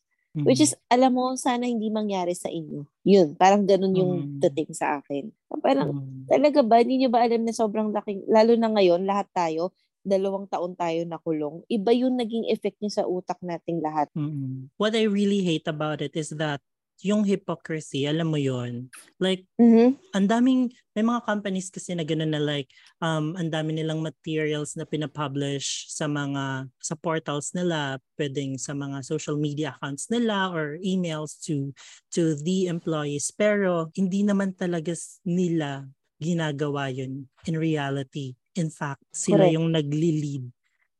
[0.43, 0.65] Which Mhm.
[0.65, 2.83] is, alam mo, sana hindi mangyari sa inyo.
[3.07, 4.39] Yun, parang ganun yung Mm.
[4.41, 5.31] dating sa akin.
[5.63, 6.25] Parang, Mhm.
[6.27, 9.71] talaga ba, hindi nyo ba alam na sobrang laking, lalo na ngayon, lahat tayo,
[10.05, 14.09] dalawang taon tayo nakulong, iba yung naging effect niya sa utak nating lahat.
[14.15, 14.71] Mm-mm.
[14.79, 16.61] What I really hate about it is that
[17.03, 18.87] yung hypocrisy, alam mo yon
[19.19, 19.97] Like, Mhm.
[20.15, 22.71] ang daming, may mga companies kasi na gano'n na like,
[23.03, 29.03] um, ang dami nilang materials na pinapublish sa mga, sa portals nila, pwedeng sa mga
[29.03, 31.75] social media accounts nila or emails to,
[32.15, 33.29] to the employees.
[33.35, 34.95] Pero, hindi naman talaga
[35.27, 35.85] nila
[36.23, 38.33] ginagawa yun in reality.
[38.55, 39.51] In fact, sila Correct.
[39.51, 40.47] yung nagli-lead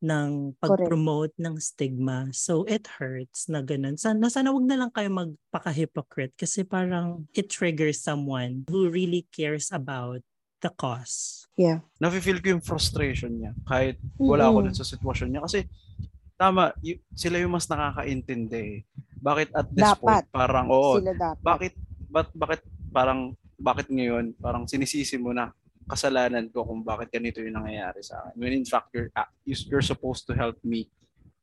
[0.06, 0.62] ng Correct.
[0.86, 2.30] pag-promote ng stigma.
[2.30, 3.98] So, it hurts na ganun.
[3.98, 9.74] Sana, sana wag na lang kayo magpaka-hypocrite kasi parang it triggers someone who really cares
[9.74, 10.22] about
[10.62, 11.50] the cause.
[11.58, 11.82] Yeah.
[11.98, 14.68] Nafe-feel ko yung frustration niya kahit wala ako Mm-mm.
[14.70, 15.42] dun sa sitwasyon niya.
[15.42, 15.60] Kasi,
[16.36, 18.80] tama, y- sila yung mas nakakaintindi eh.
[19.18, 20.02] Bakit at this Dapat.
[20.04, 21.42] point, parang, oo, Sila dapat.
[21.42, 21.74] bakit,
[22.06, 23.20] bat, bakit, parang,
[23.56, 25.50] bakit ngayon, parang sinisisi mo na
[25.86, 28.34] kasalanan ko kung bakit ganito yung nangyayari sa akin.
[28.38, 30.90] When in fact, you're, ah, you- you're supposed to help me.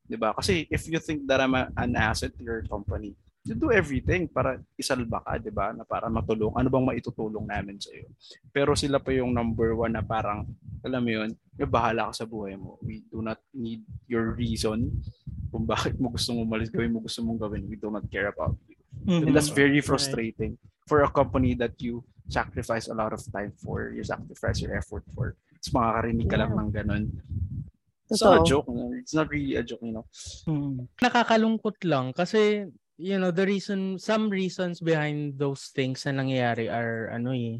[0.03, 0.35] 'di ba?
[0.35, 4.27] Kasi if you think that I'm a- an asset to your company, you do everything
[4.27, 5.71] para isalba ka, 'di ba?
[5.71, 6.51] Na para matulong.
[6.59, 8.11] Ano bang maitutulong namin sa iyo?
[8.51, 10.43] Pero sila pa yung number one na parang,
[10.83, 12.75] alam mo yun, yung bahala ka sa buhay mo.
[12.83, 14.91] We do not need your reason
[15.51, 17.63] kung bakit mo gusto mo umalis, gawin mo gusto mong gawin.
[17.71, 18.75] We do not care about you.
[19.07, 19.35] And Mhm.
[19.35, 20.59] that's very Right.
[20.87, 25.03] For a company that you sacrifice a lot of time for, you sacrifice your effort
[25.15, 25.35] for.
[25.55, 26.61] It's makakarinig ka lang Yeah.
[26.63, 27.03] ng ganun.
[28.11, 28.67] It's not a joke.
[28.67, 28.91] no?
[28.93, 30.05] It's not really a joke, you know.
[30.47, 30.87] Mhm.
[30.99, 32.67] Nakakalungkot lang kasi
[32.99, 37.57] you know the reason some reasons behind those things na nangyayari are ano eh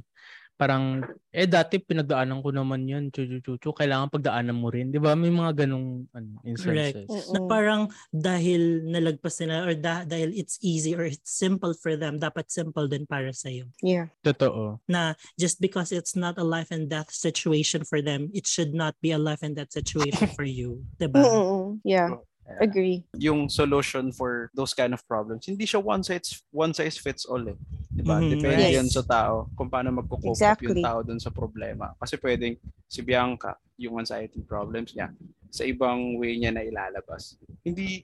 [0.63, 1.03] parang
[1.35, 5.27] eh dati pinagdaanan ko naman yun chuchu chuchu kailangan pagdaanan mo rin 'di ba may
[5.27, 7.09] mga ganung ano instances.
[7.35, 12.15] Na parang dahil nalagpas nila or da- dahil it's easy or it's simple for them,
[12.15, 13.67] dapat simple din para sa'yo.
[13.83, 14.07] Yeah.
[14.23, 18.71] totoo na just because it's not a life and death situation for them, it should
[18.71, 20.87] not be a life and death situation for you.
[20.95, 21.19] Diba?
[21.19, 21.83] Mm-mm.
[21.83, 22.23] Yeah.
[22.59, 23.03] Agree.
[23.17, 27.41] Yung solution for those kind of problems, hindi siya one size one size fits all
[27.47, 27.55] eh.
[27.93, 28.19] 'Di ba?
[28.19, 28.75] Mhm, Depende yes.
[28.77, 30.67] yan sa tao kung paano magko-cope Exactly.
[30.69, 31.95] yung tao dun sa problema.
[31.97, 35.09] Kasi pwedeng si Bianca, yung anxiety problems niya,
[35.49, 37.39] sa ibang way niya na ilalabas.
[37.63, 38.03] Hindi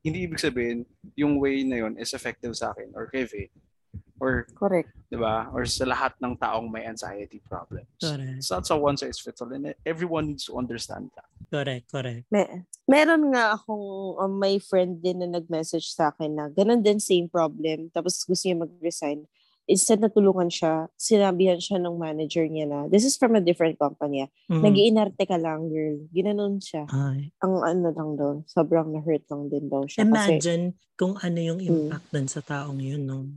[0.00, 3.50] hindi ibig sabihin yung way na yun is effective sa akin or kay Faye
[4.20, 4.92] or Correct.
[5.08, 5.48] 'di ba?
[5.50, 7.88] Or sa lahat ng taong may anxiety problems.
[7.98, 8.38] Correct.
[8.38, 11.26] It's not a one size fits all and everyone needs to understand that.
[11.50, 12.30] Correct, correct.
[12.30, 13.82] Me- meron nga akong
[14.20, 17.90] um, may friend din na nag-message sa akin na ganun din same problem.
[17.90, 19.26] Tapos gusto niya mag-resign.
[19.70, 23.78] Instead na tulungan siya, sinabihan siya ng manager niya na, this is from a different
[23.78, 24.26] company.
[24.50, 24.62] Mhm.
[24.66, 26.10] Nag-iinarte ka lang, girl.
[26.10, 26.90] Ginanon siya.
[26.90, 27.30] Ay.
[27.38, 30.02] Ang ano lang daw, sobrang na-hurt lang din daw siya.
[30.02, 30.64] Kasi, Imagine
[30.98, 31.66] kung ano yung Mm.
[31.86, 33.30] impact dun sa taong yun, no?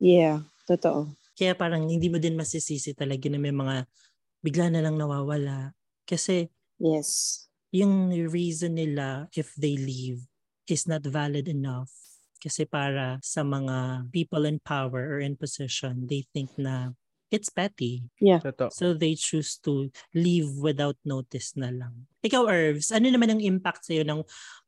[0.00, 1.08] Yeah, totoo.
[1.38, 3.86] Kaya parang hindi mo din masisisi talaga na may mga
[4.42, 5.74] bigla na lang nawawala.
[6.08, 6.48] Kasi
[6.80, 7.48] Yes.
[7.72, 10.24] yung reason nila if they leave
[10.68, 11.92] is not valid enough.
[12.38, 16.94] Kasi para sa mga people in power or in position, they think na
[17.34, 18.06] it's petty.
[18.42, 22.06] totoo So they choose to leave without notice na lang.
[22.22, 24.22] Ikaw, Irvs, ano naman ang impact sa'yo ng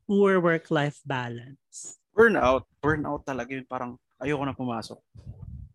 [0.09, 2.01] poor work-life balance?
[2.11, 3.65] burnout, burnout talaga yun.
[3.67, 4.99] Parang ayoko na pumasok.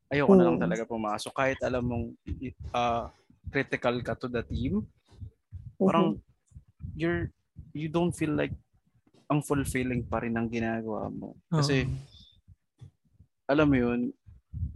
[0.07, 0.65] Ayoko na lang Mm.
[0.65, 1.33] talaga pumasok.
[1.35, 2.07] Kahit alam mong
[2.71, 3.11] uh,
[3.51, 4.87] critical ka to the team,
[5.77, 6.23] parang
[6.95, 7.29] you're,
[7.75, 8.55] you don't feel like
[9.27, 11.35] ang fulfilling pa rin ng ginagawa mo.
[11.51, 11.99] Kasi Oo.
[13.51, 14.01] alam mo yun,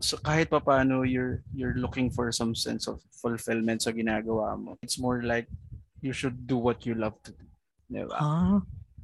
[0.03, 4.75] so kahit pa paano you're, you're looking for some sense of fulfillment sa ginagawa mo.
[4.83, 5.47] It's more like
[6.03, 7.47] you should do what you love to do.
[7.87, 8.19] Diba?
[8.19, 8.59] Ah.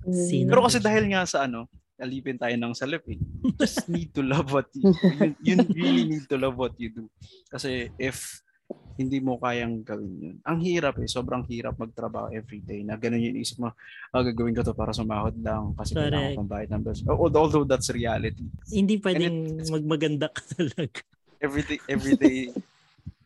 [0.07, 0.51] Sino?
[0.51, 3.19] Pero kasi dahil nga sa ano, alipin tayo ng salip eh.
[3.47, 4.91] You just need to love what you,
[5.41, 7.05] you, you really need to love what you do.
[7.49, 8.43] Kasi if
[8.97, 10.37] hindi mo kayang gawin yun.
[10.43, 13.71] Ang hirap eh, sobrang hirap magtrabaho every day na ganun yung isip mo,
[14.11, 16.33] ah, gagawin ko to para sumahod lang kasi kailangan Correct.
[16.33, 17.01] ko pang bayad ng bills.
[17.05, 18.49] Al- Although that's reality.
[18.73, 21.05] hindi pwedeng it's- magmaganda ka talaga.
[21.37, 22.37] Every day, every day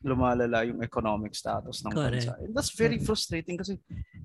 [0.00, 2.24] lumalala yung economic status ng Correct.
[2.24, 2.32] bansa.
[2.40, 3.76] And that's very frustrating kasi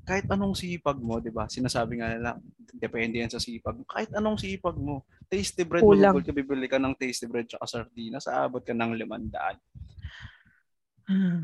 [0.08, 1.52] kahit anong sipag mo, di ba?
[1.52, 2.40] Sinasabi nga nila,
[2.72, 3.84] depende yan sa sipag mo.
[3.84, 6.16] Kahit anong sipag mo, tasty bread, Kulang.
[6.16, 9.60] magugol ka, bibili ka ng tasty bread tsaka sardinas, aabot ka ng limandaan.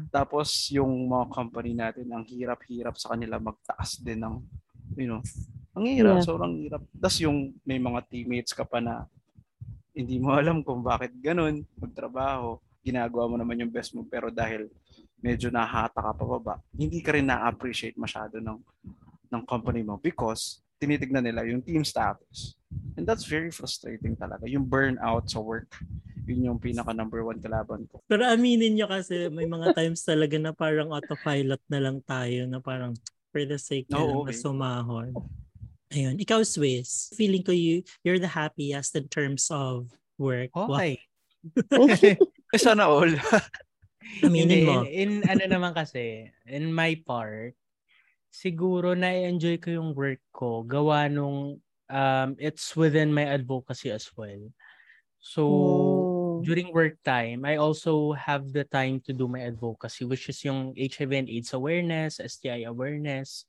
[0.10, 4.36] Tapos yung mga company natin, ang hirap-hirap sa kanila magtaas din ng,
[4.98, 5.22] you know,
[5.72, 6.26] ang hirap, Yeah.
[6.26, 6.82] sobrang hirap.
[7.00, 9.08] Tapos yung may mga teammates ka pa na
[9.96, 12.60] hindi mo alam kung bakit ganun magtrabaho.
[12.82, 14.70] Ginagawa mo naman yung best mo pero dahil
[15.22, 18.58] medyo nahata ka pababa, hindi ka rin na-appreciate masyado ng
[19.32, 22.58] ng company mo because tinitignan nila yung team status.
[22.98, 24.50] And that's very frustrating talaga.
[24.50, 25.70] Yung burnout sa work,
[26.26, 28.02] yun yung pinaka number one kalaban ko.
[28.10, 32.58] Pero aminin nyo kasi may mga times talaga na parang autopilot na lang tayo na
[32.60, 32.98] parang
[33.32, 34.36] for the sake na na okay.
[34.36, 35.14] sumahod.
[35.92, 36.16] Ayun.
[36.24, 40.52] Ikaw, Swiss, feeling ko you, you're the happiest in terms of work.
[40.56, 40.80] Wow.
[40.80, 41.00] Okay.
[42.52, 43.16] Eh, sana all.
[44.28, 44.84] Aminin mo.
[44.84, 47.56] In, in ano naman kasi, in my part,
[48.28, 51.60] siguro na-enjoy ko yung work ko gawa nung
[51.92, 54.40] um, it's within my advocacy as well.
[55.20, 56.42] So, Oh.
[56.44, 60.74] during work time, I also have the time to do my advocacy, which is yung
[60.76, 63.46] HIV and AIDS awareness, STI awareness.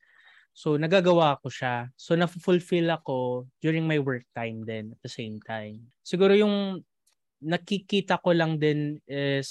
[0.52, 1.88] So, nagagawa ko siya.
[1.96, 5.88] So, na-fulfill ako during my work time din at the same time.
[6.04, 6.84] Siguro yung
[7.42, 9.50] nakikita ko lang din is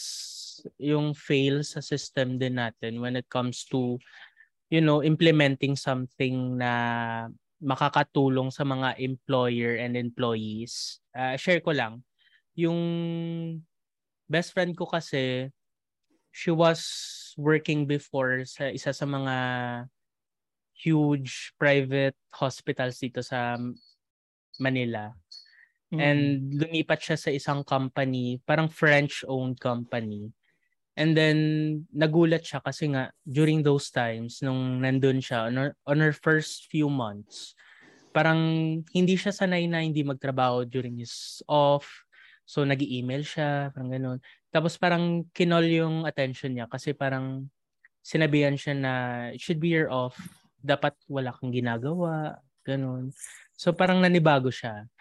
[0.79, 3.99] yung fail sa system din natin when it comes to,
[4.71, 6.71] you know, implementing something na
[7.61, 11.03] makakatulong sa mga employer and employees.
[11.13, 12.01] Ah, share ko lang.
[12.57, 12.79] Yung
[14.31, 15.51] best friend ko kasi,
[16.31, 16.81] she was
[17.35, 19.35] working before sa isa sa mga
[20.73, 23.59] huge private hospitals dito sa
[24.57, 25.20] Manila.
[25.91, 25.99] Mm.
[25.99, 26.21] And
[26.55, 30.31] lumipat siya sa isang company, parang French-owned company.
[30.95, 31.37] And then,
[31.91, 36.67] nagulat siya kasi nga, during those times, nung nandun siya, on her, on her first
[36.67, 37.55] few months,
[38.11, 38.39] parang
[38.91, 41.87] hindi siya sanay na hindi magtrabaho during his off.
[42.43, 44.19] So, nag email siya, parang ganun.
[44.51, 47.47] Tapos parang kinol yung attention niya kasi parang
[48.03, 48.93] sinabihan siya na
[49.31, 50.19] it should be your off.
[50.59, 53.15] Dapat wala kang ginagawa, ganun.
[53.55, 54.91] So, parang nanibago siya.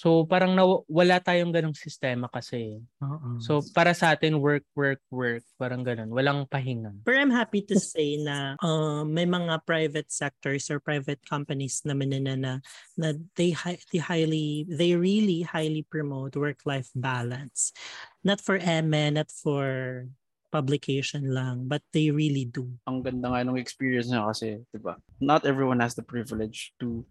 [0.00, 2.80] So, parang naw- wala tayong ganong sistema kasi.
[3.04, 3.36] Oo.
[3.36, 5.44] So, para sa atin, work, work, work.
[5.60, 6.08] Parang ganun.
[6.08, 6.96] Walang pahinga.
[7.04, 12.16] But I'm happy to say na uh, may mga private sectors or private companies naman
[12.16, 12.52] na na,
[12.96, 17.76] na they, hi- they highly they really highly promote work-life balance.
[18.24, 20.08] Not for MN, not for
[20.48, 22.72] publication lang, but they really do.
[22.88, 24.96] ang ganda nga nung experience niya kasi, 'di ba?
[25.20, 27.04] Not everyone has the privilege to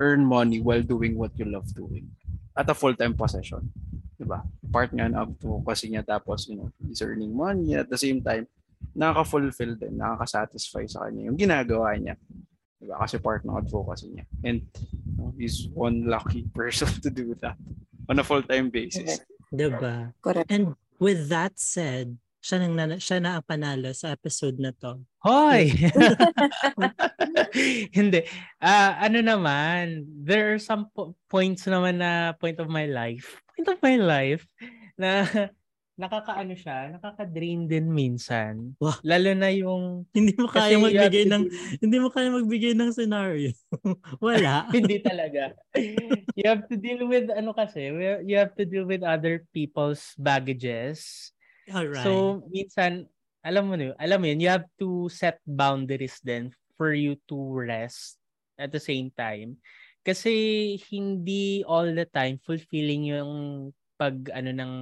[0.00, 2.10] earn money while doing what you love doing
[2.54, 3.70] at a full-time position.
[4.14, 4.42] 'Di ba?
[4.70, 8.46] Part nga ng advocacy niya tapos, you know, he's earning money at the same time
[8.92, 12.14] nakaka-fulfill din, nakaka-satisfy sa kanya yung ginagawa niya.
[12.78, 13.00] 'Di ba?
[13.00, 14.24] Kasi part ng advocacy niya.
[14.44, 17.56] And you know, he's one lucky person to do that
[18.06, 19.24] on a full-time basis.
[19.54, 20.12] Diba?
[20.18, 20.50] Correct.
[20.50, 25.00] And with that said, siya, nang, siya na ang panalo sa episode na to.
[25.24, 25.72] Hoy!
[27.96, 28.20] Hindi.
[28.60, 33.40] Ah, ano naman, there are some po- points naman na point of my life.
[33.56, 34.44] Point of my life
[35.00, 35.24] na
[35.94, 38.76] nakakaano siya, nakaka-drain din minsan.
[38.76, 39.00] Wah.
[39.00, 41.54] Lalo na yung Hindi mo kaya magbigay ng deal-
[41.86, 43.56] hindi mo kaya magbigay ng scenario.
[44.20, 44.68] Wala.
[44.68, 45.56] hindi talaga.
[46.36, 47.88] you have to deal with ano kasi,
[48.20, 51.32] you have to deal with other people's baggages.
[51.70, 52.04] Alright.
[52.04, 53.08] So, minsan,
[53.44, 57.20] alam mo na yun, alam mo yun, you have to set boundaries then for you
[57.28, 58.18] to rest
[58.56, 59.60] at the same time.
[60.04, 63.32] Kasi hindi all the time fulfilling yung
[63.96, 64.72] pag ano ng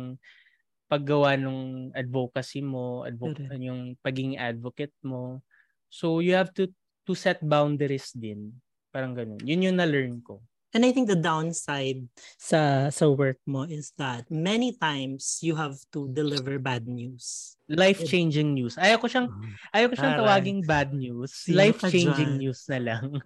[0.91, 3.63] paggawa ng advocacy mo, advo- Correct.
[3.63, 5.41] yung pagiging advocate mo.
[5.89, 6.69] So you have to
[7.09, 8.53] to set boundaries din.
[8.93, 9.41] Parang ganun.
[9.43, 10.43] Yun yung na-learn ko.
[10.73, 12.09] And I think the downside
[12.41, 17.57] sa sa work mo is that many times you have to deliver bad news.
[17.69, 18.81] Life-changing news.
[18.81, 19.77] Ayaw ko siyang ah.
[19.77, 20.21] ayaw ko siyang Aray.
[20.25, 21.45] tawaging bad news.
[21.45, 23.21] Sino Life-changing news na lang.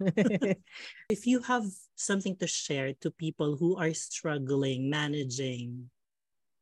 [1.15, 1.63] If you have
[1.95, 5.87] something to share to people who are struggling managing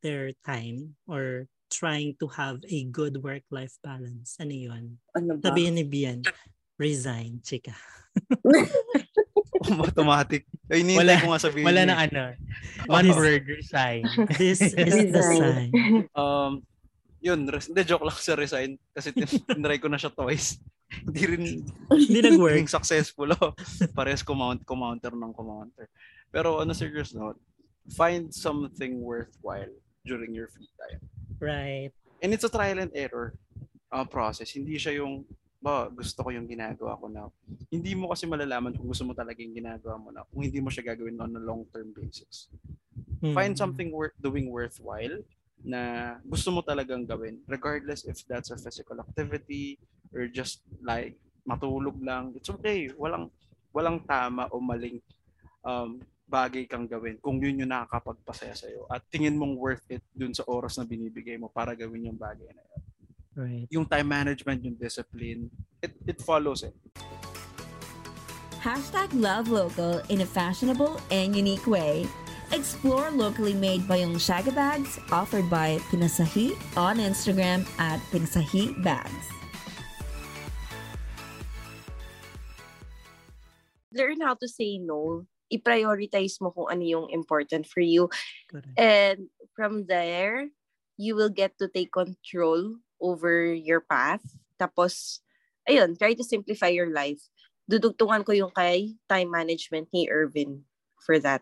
[0.05, 5.01] their time or trying to have a good work-life balance, ano yun?
[5.17, 5.49] Ano ba?
[5.49, 6.21] Sabihin ni Bian,
[6.77, 7.73] resign, chika.
[9.71, 10.45] Automatic.
[10.69, 11.65] Ay, Wala- hinihintay ko nga sabihin.
[11.65, 12.23] Wala na ano.
[12.85, 14.03] One This- word resign.
[14.39, 14.73] This is
[15.11, 15.69] the sign.
[16.13, 16.61] Um,
[17.21, 18.77] yun, res- hindi, joke lang sa resign.
[18.93, 20.61] Kasi tin- tinry ko na siya twice.
[21.01, 21.43] Hindi rin
[21.89, 22.69] Hindi nag-work.
[22.69, 23.33] successful.
[23.41, 23.57] Oh.
[23.97, 25.89] Pares kumount, kumounter ng kumounter.
[26.29, 27.41] Pero on a serious note,
[27.97, 29.73] find something worthwhile
[30.05, 31.01] during your free time.
[31.41, 31.89] Right.
[32.21, 33.33] And it's a trial and error
[33.89, 34.53] uh, process.
[34.53, 35.25] Hindi siya yung,
[35.65, 37.25] ba, gusto ko yung ginagawa ko na.
[37.73, 40.69] Hindi mo kasi malalaman kung gusto mo talaga yung ginagawa mo na kung hindi mo
[40.69, 42.45] siya gagawin on a long-term basis.
[43.33, 43.61] Find Hmm.
[43.65, 45.25] something worth doing worthwhile
[45.65, 49.81] na gusto mo talagang gawin regardless if that's a physical activity
[50.13, 53.33] or just like matulog lang it's okay walang
[53.73, 55.01] walang tama o maling
[55.65, 55.97] um,
[56.29, 60.45] bagay kang gawin kung yun yung nakakapagpasaya sa'yo at tingin mong worth it dun sa
[60.45, 62.81] oras na binibigay mo para gawin yung bagay na yun.
[63.35, 63.67] Right.
[63.67, 65.51] Yung time management, yung discipline,
[65.83, 66.71] it, it follows it.
[68.63, 72.07] Hashtag love local in a fashionable and unique way.
[72.55, 79.27] Explore locally made Bayong Shaga bags offered by Pinasahi on Instagram at Pinasahi Bags.
[83.91, 85.27] Learn how to say no.
[85.51, 88.07] I-prioritize mo kung ano yung important for you.
[88.49, 88.79] Correct.
[88.79, 90.47] And from there,
[90.97, 94.23] you will get to take control over your path.
[94.59, 95.21] Tapos,
[95.67, 97.21] ayun, try to simplify your life.
[97.69, 100.63] Dudugtungan ko yung kay time management ni Irvin
[101.01, 101.41] for that.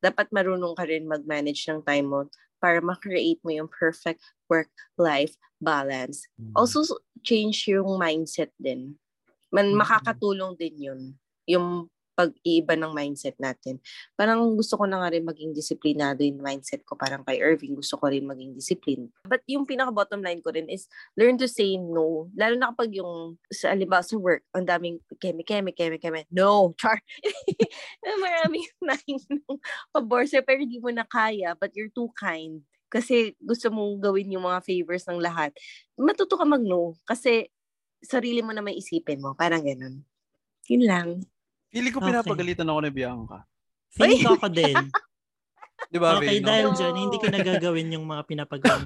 [0.00, 2.20] Dapat marunong ka rin mag-manage ng time mo
[2.60, 6.24] para ma-create mo yung perfect work-life balance.
[6.56, 6.84] Also,
[7.24, 8.96] change yung mindset din.
[9.52, 9.78] Man, Mhm.
[9.78, 11.00] makakatulong din yun.
[11.48, 13.80] Yung pag-iiba ng mindset natin.
[14.14, 16.98] Parang gusto ko na nga rin maging disiplinado yung mindset ko.
[16.98, 19.08] Parang kay Irving, gusto ko rin maging discipline.
[19.24, 20.86] But yung pinaka-bottom line ko rin is
[21.16, 22.28] learn to say no.
[22.36, 26.28] Lalo na kapag yung, sa alimbawa sa work, ang daming keme, keme, keme, keme.
[26.28, 26.72] No!
[26.80, 27.00] Char!
[28.24, 29.58] Maraming nais ng
[29.94, 32.60] pabor sa'yo, pero hindi mo na kaya, but you're too kind.
[32.90, 35.54] Kasi gusto mong gawin yung mga favors ng lahat.
[35.94, 36.98] Matuto ka mag-no.
[37.06, 37.46] Kasi
[38.02, 39.38] sarili mo na may isipin mo.
[39.38, 40.02] Parang ganun.
[40.66, 41.08] Yun lang.
[41.70, 42.10] Feeling ko Okay.
[42.10, 43.38] pinapagalitan ako ni Bianca.
[43.94, 44.76] Feeling ko ako din.
[45.90, 46.46] Di ba, okay, Vay, no?
[46.52, 48.22] dahil dyan, hindi ko nagagawin yung mga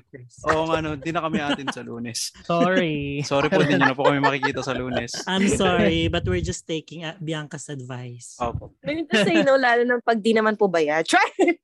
[0.09, 0.41] Chris.
[0.47, 0.95] Oo nga, no.
[0.95, 2.31] Di na kami atin sa lunes.
[2.47, 3.19] Sorry.
[3.27, 5.11] Sorry po, din nyo na po kami makikita sa lunes.
[5.27, 8.39] I'm sorry, but we're just taking uh, Bianca's advice.
[8.39, 8.79] Opo.
[8.87, 11.05] Learn to say no, lalo ng pag di naman po bayad.
[11.11, 11.59] Try!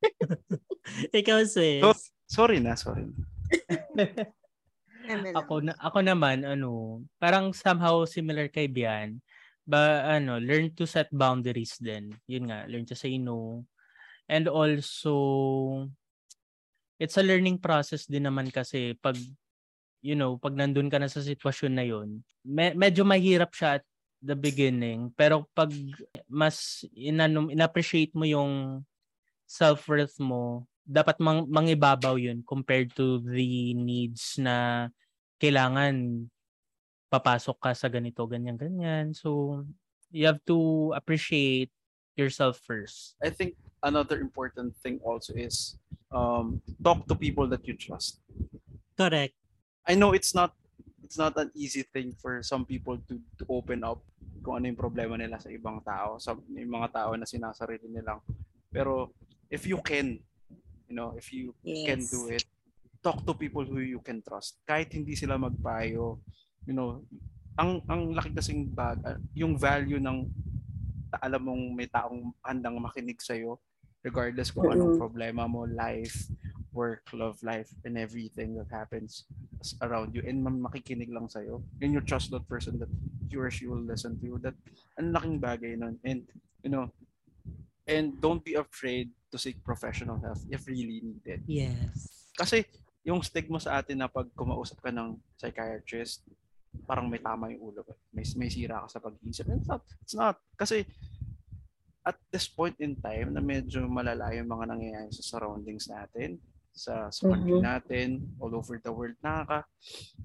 [1.14, 1.80] Ikaw, sis.
[1.80, 1.94] So,
[2.26, 3.24] sorry na, sorry na.
[5.34, 9.22] ako na ako naman ano, parang somehow similar kay Bian.
[9.70, 12.10] Ba ano, learn to set boundaries din.
[12.26, 13.62] Yun nga, learn to say no.
[14.26, 15.14] And also
[16.98, 19.14] it's a learning process din naman kasi pag
[20.00, 23.84] you know, pag nandun ka na sa sitwasyon na yun, me- medyo mahirap siya at
[24.20, 25.12] the beginning.
[25.12, 25.70] Pero pag
[26.28, 28.80] mas inanum, in-appreciate mo yung
[29.44, 34.88] self-worth mo, dapat mang, mangibabaw yun compared to the needs na
[35.36, 36.26] kailangan
[37.10, 39.10] papasok ka sa ganito, ganyan, ganyan.
[39.10, 39.60] So,
[40.14, 41.74] you have to appreciate
[42.14, 43.18] yourself first.
[43.18, 45.78] I think another important thing also is
[46.14, 48.22] um, talk to people that you trust.
[48.96, 49.34] Correct.
[49.86, 50.54] I know it's not
[51.02, 53.98] it's not an easy thing for some people to, to open up
[54.44, 58.22] kung ano yung problema nila sa ibang tao, sa yung mga tao na sinasarili nilang.
[58.70, 59.10] Pero
[59.50, 60.22] if you can,
[60.86, 62.44] you know, if you can do it,
[63.02, 64.60] talk to people who you can trust.
[64.68, 66.20] Kahit hindi sila magpayo,
[66.66, 67.04] you know,
[67.58, 70.28] ang ang laki kasing bag, ah, yung value ng
[71.18, 73.34] alam mong may taong handang makinig sa
[74.00, 75.02] regardless kung anong Mm-mm.
[75.02, 76.30] problema mo, life,
[76.72, 79.28] work, love life, and everything that happens
[79.84, 81.60] around you and ma- makikinig lang sa'yo.
[81.84, 82.88] And you trust that person that
[83.28, 84.36] he or she will listen to you.
[84.40, 84.56] That
[84.96, 86.00] ang laking bagay nun.
[86.00, 86.24] And,
[86.64, 86.88] you know,
[87.84, 91.44] and don't be afraid to seek professional help if really needed.
[91.44, 92.30] Yes.
[92.38, 92.64] Kasi
[93.04, 96.24] yung stigma sa atin na pag kumausap ka ng psychiatrist,
[96.90, 97.86] parang may tama yung ulo.
[97.86, 97.94] ko.
[98.10, 99.46] May, may sira ka sa pag-iisip.
[99.46, 99.82] It's not.
[100.02, 100.36] It's not.
[100.58, 100.82] Kasi
[102.02, 106.42] at this point in time na medyo malala yung mga nangyayari sa surroundings natin,
[106.74, 107.62] sa, sa country Mhm.
[107.62, 108.08] natin,
[108.42, 109.66] all over the world, nakaka,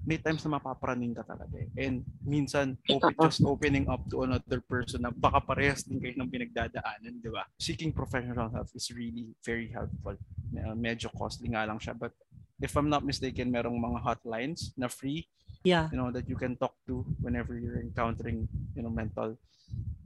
[0.02, 1.68] may times na mapapraning ka talaga eh.
[1.76, 6.30] And minsan, open, just opening up to another person na baka parehas din kayo ng
[6.30, 7.46] pinagdadaanan, di ba?
[7.60, 10.14] Seeking professional help is really very helpful.
[10.50, 12.14] Me- medyo costly nga lang siya, but
[12.56, 15.28] if I'm not mistaken, merong mga hotlines na free,
[15.66, 15.90] Yeah.
[15.90, 18.46] you know, that you can talk to whenever you're encountering,
[18.78, 19.34] you know, mental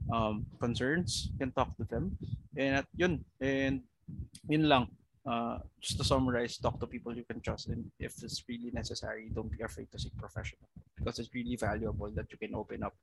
[0.09, 1.29] um, concerns.
[1.33, 2.17] You can talk to them.
[2.57, 3.85] And at yun, and
[4.49, 4.89] yun lang.
[5.21, 9.29] Uh, just to summarize, talk to people you can trust and if it's really necessary,
[9.29, 10.65] don't be afraid to seek professional
[10.97, 12.93] because it's really valuable that you can open up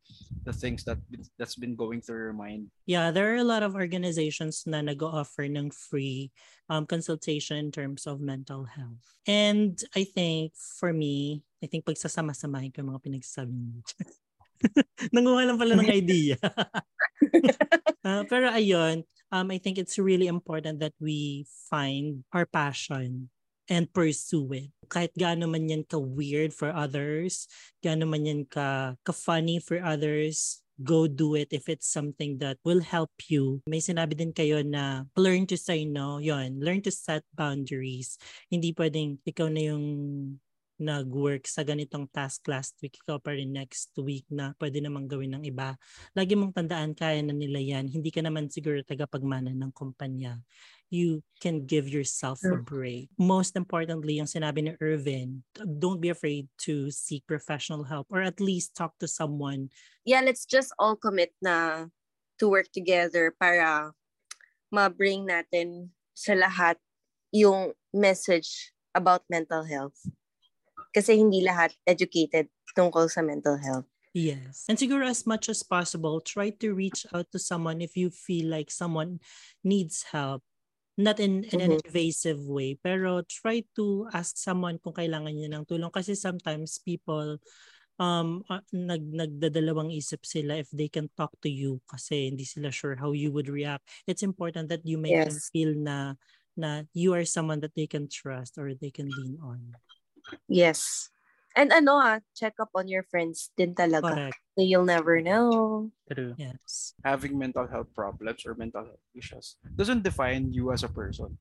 [0.43, 0.99] the things that
[1.39, 5.47] that's been going through your mind Yeah, there are a lot of organizations na nag-offer
[5.47, 6.35] ng free
[6.69, 9.05] um, consultation in terms of mental health.
[9.27, 13.83] And I think, for me, I think pagsasama-samahin ko yung mga pinagsasabi niyo.
[15.15, 16.37] Nanguha lang pala ng idea.
[18.07, 23.29] Ah, pero ayun, um, I think it's really important that we find our passion
[23.69, 24.69] and pursue it.
[24.89, 27.45] Kahit gaano man yan ka-weird for others,
[27.85, 32.81] gaano man yan ka, ka-funny for others, go do it if it's something that will
[32.81, 33.61] help you.
[33.69, 36.23] May sinabi din kayo na learn to say no.
[36.23, 38.17] Yon, learn to set boundaries.
[38.49, 39.87] Hindi pwedeng ikaw na yung
[40.79, 45.35] nag-work sa ganitong task last week, ikaw pa rin next week na pwede namang gawin
[45.35, 45.75] ng iba.
[46.15, 47.91] Lagi mong tandaan, kaya na nila yan.
[47.91, 50.39] Hindi ka naman siguro tagapagmana ng kumpanya.
[50.89, 53.13] You can give yourself a break.
[53.21, 58.41] Most importantly, yung sinabi ni Irvin, don't be afraid to seek professional help or at
[58.41, 59.69] least talk to someone.
[60.09, 61.93] Yeah, let's just all commit na
[62.41, 63.93] to work together para
[64.73, 66.81] ma-bring natin sa lahat
[67.37, 69.97] yung message about mental health.
[70.97, 73.89] Kasi hindi lahat educated tungkol sa mental health.
[74.17, 74.65] Yes.
[74.69, 78.49] And siguro as much as possible, try to reach out to someone if you feel
[78.51, 79.21] like someone
[79.63, 80.43] needs help.
[80.99, 81.81] Not in, in an Mhm.
[81.87, 85.89] invasive way, pero try to ask someone kung kailangan niya ng tulong.
[85.95, 87.39] Kasi sometimes people
[88.01, 92.71] um uh, nag nagdadalawang isip sila if they can talk to you kasi hindi sila
[92.75, 93.87] sure how you would react.
[94.11, 95.53] It's important that you make them Yes.
[95.53, 96.17] feel na
[96.59, 99.79] na you are someone that they can trust or they can lean on.
[100.49, 101.11] Yes.
[101.57, 104.31] And ano ah, check up on your friends din talaga.
[104.31, 104.39] Correct.
[104.55, 105.91] So you'll never know.
[106.11, 106.35] True.
[106.39, 106.95] Yes.
[107.05, 111.37] having mental health problems or mental health issues doesn't define you as a person.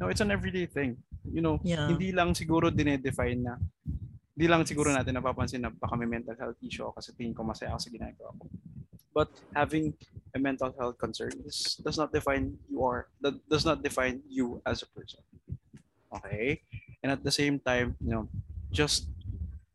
[0.00, 0.96] No, it's an everyday thing.
[1.26, 1.90] You know, Yeah.
[1.90, 3.58] hindi lang siguro dinedefine na
[4.38, 7.42] hindi lang siguro natin napapansin na baka may mental health issue ako kasi tingin ko
[7.42, 8.46] masaya ako sa ginagawa ko.
[9.10, 9.98] But having
[10.30, 14.62] a mental health concern is, does not define you are that does not define you
[14.62, 15.18] as a person.
[16.14, 16.62] Okay?
[17.02, 18.28] And at the same time, you know,
[18.74, 19.08] just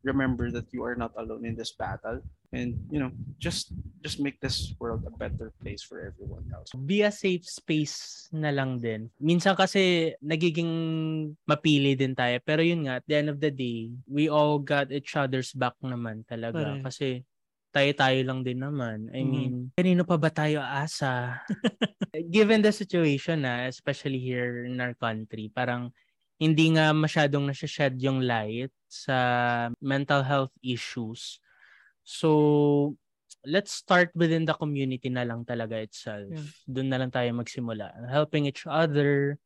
[0.03, 2.19] remember that you are not alone in this battle
[2.51, 3.09] and you know,
[3.39, 6.69] just just make this world a better place for everyone else.
[6.75, 9.09] Be a safe space na lang din.
[9.17, 10.69] Minsan kasi nagiging
[11.47, 12.37] mapili din tayo.
[12.43, 15.73] Pero yun nga, at the end of the day, we all got each other's back
[15.81, 16.77] naman talaga.
[16.77, 16.85] Correct.
[16.85, 17.07] Kasi
[17.73, 19.09] tayo-tayo lang din naman.
[19.09, 19.31] I Mhm.
[19.31, 21.41] mean, kanino pa ba tayo asa?
[22.35, 25.89] Given the situation na, especially here in our country, parang
[26.39, 31.39] hindi nga masyadong nasashed yung light sa mental health issues.
[32.03, 32.95] So,
[33.45, 36.31] let's start within the community na lang talaga itself.
[36.31, 36.47] Yeah.
[36.67, 37.91] Doon na lang tayo magsimula.
[38.11, 39.39] Helping each other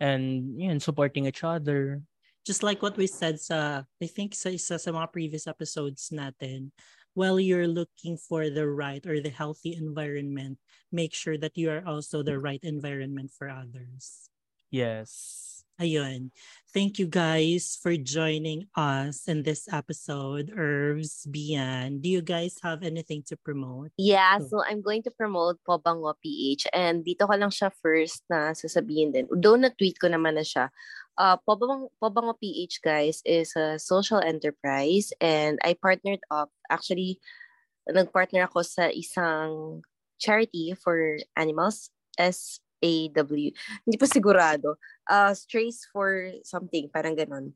[0.00, 2.02] and yun, supporting each other.
[2.46, 6.70] just like what we said sa I think sa isa sa mga previous episodes natin
[7.18, 10.62] while you're looking for the right or the healthy environment
[10.94, 14.30] make sure that you are also the right environment for others
[14.70, 15.55] Yes.
[15.76, 16.32] Ayun
[16.72, 22.80] thank you guys for joining us in this episode Herbs Bian do you guys have
[22.80, 24.46] anything to promote Yeah, Oh.
[24.48, 29.12] so I'm going to promote Pobango PH and dito ko lang siya first na sasabihin
[29.12, 29.28] din.
[29.28, 30.68] Though na-tweet ko naman na siya.
[31.16, 36.52] Uh, Pobango, Pobango PH guys is a social enterprise and I partnered up.
[36.68, 37.20] Actually,
[37.88, 39.80] nag-partner ako sa isang
[40.20, 41.88] charity for animals,
[42.86, 43.50] S-A-W.
[43.82, 44.78] Hindi pa sigurado.
[45.10, 47.50] Uh, strays for something, parang ganon.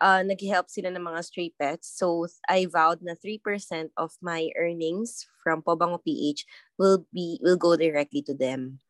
[0.00, 1.88] uh, nag-help sila ng mga stray pets.
[1.96, 6.44] So, I vowed na 3% of my earnings from Pobango PH
[6.76, 8.80] will be will go directly to them.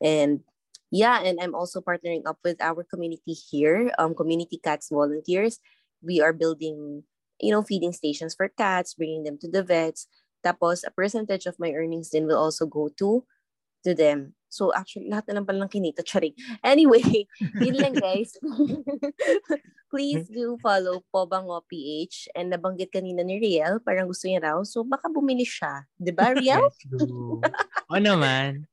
[0.00, 0.44] And
[0.92, 5.56] yeah, and I'm also partnering up with our community here, um, Community Cats Volunteers.
[6.04, 7.04] We are building,
[7.40, 10.08] you know, feeding stations for cats, bringing them to the vets.
[10.44, 13.24] Tapos, a percentage of my earnings then will also go to
[13.82, 14.34] to them.
[14.52, 16.04] So, actually, lahat na lang palang kinita.
[16.04, 16.36] Charing.
[16.60, 17.24] Anyway,
[17.64, 18.36] yun lang, guys.
[19.92, 22.32] Please do follow Pobango PH.
[22.36, 24.60] And nabanggit kanina ni Riel, parang gusto niya raw.
[24.64, 25.88] So, baka bumili siya.
[25.96, 26.68] 'Di ba Riel?
[26.88, 27.40] Do.
[27.88, 28.68] o naman.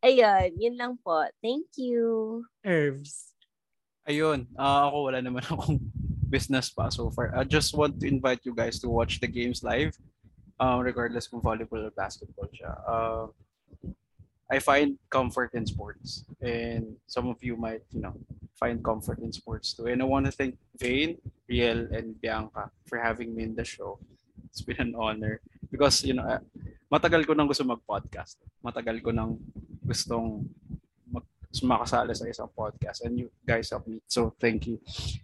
[0.00, 1.28] Ayun, yun lang po.
[1.44, 2.40] Thank you.
[2.64, 3.28] Herbs
[4.08, 5.76] Ayun, ah, ako wala naman akong
[6.32, 7.28] business pa so far.
[7.36, 9.92] I just want to invite you guys to watch the games live,
[10.56, 12.72] um, regardless kung volleyball or basketball siya.
[12.88, 13.28] Uh,
[14.48, 18.16] I find comfort in sports, and some of you might, you know,
[18.56, 19.92] find comfort in sports too.
[19.92, 24.00] And I want to thank Vane, Riel, and Bianca for having me in the show.
[24.48, 25.40] It's been an honor
[25.70, 26.40] because you know, uh,
[26.88, 28.40] matagal ko nang gusto mag-podcast.
[28.64, 29.36] Matagal ko nang
[29.84, 30.48] gustong
[31.62, 33.98] makasali sa isang podcast and you guys helped me.
[34.06, 34.78] So thank you.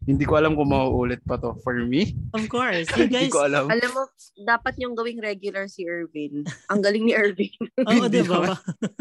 [0.05, 2.15] Hindi ko alam kung mauulit pa to for me.
[2.33, 3.69] of course you Hindi guys ko alam.
[3.71, 4.03] Alam mo,
[4.41, 6.45] dapat yung gawing regular si Irvin.
[6.69, 7.55] Ang galing ni Irvin.
[7.89, 8.55] Oo, Hindi di ba?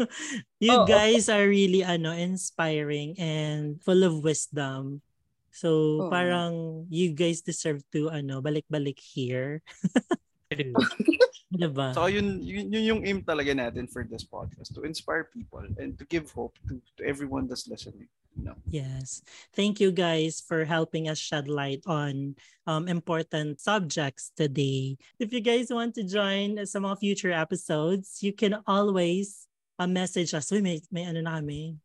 [0.64, 0.86] you Oo.
[0.86, 5.00] guys are really ano inspiring and full of wisdom.
[5.54, 6.10] So Oo.
[6.10, 9.62] parang you guys deserve to ano balik-balik here.
[11.54, 11.94] Diba?
[11.94, 15.94] So yun, yun, yun yung aim talaga natin for this podcast, to inspire people and
[15.98, 18.08] to give hope to, to everyone that's listening.
[18.34, 18.58] Know?
[18.66, 19.22] Yes.
[19.54, 22.34] Thank you guys for helping us shed light on
[22.66, 24.98] um, important subjects today.
[25.22, 29.46] If you guys want to join sa mga future episodes, you can always
[29.78, 30.50] uh, message us.
[30.50, 31.78] Uy, may, may ano na kami.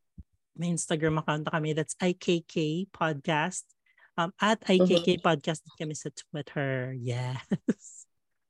[0.57, 1.77] May Instagram account na kami.
[1.77, 3.69] That's IKK Podcast.
[4.17, 6.97] Um, at IKK Podcast kami sa Twitter.
[6.97, 7.98] Yes.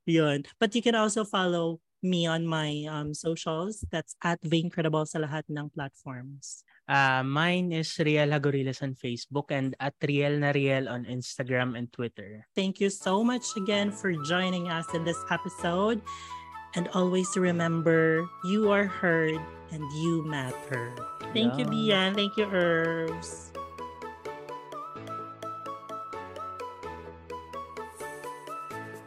[0.10, 0.49] Yun.
[0.60, 3.86] But you can also follow me on my um, socials.
[3.91, 6.64] That's at Vaincredible sa lahat ng platforms.
[6.89, 11.86] Uh, mine is Riel Hagorilas on Facebook and at Riel na Riel on Instagram and
[11.93, 12.47] Twitter.
[12.57, 16.01] Thank you so much again for joining us in this episode.
[16.74, 19.38] And always remember, you are heard
[19.70, 20.93] and you matter.
[21.34, 22.10] Thank you, Yeah.
[22.10, 22.18] Bian.
[22.18, 23.48] Thank you, Herbs.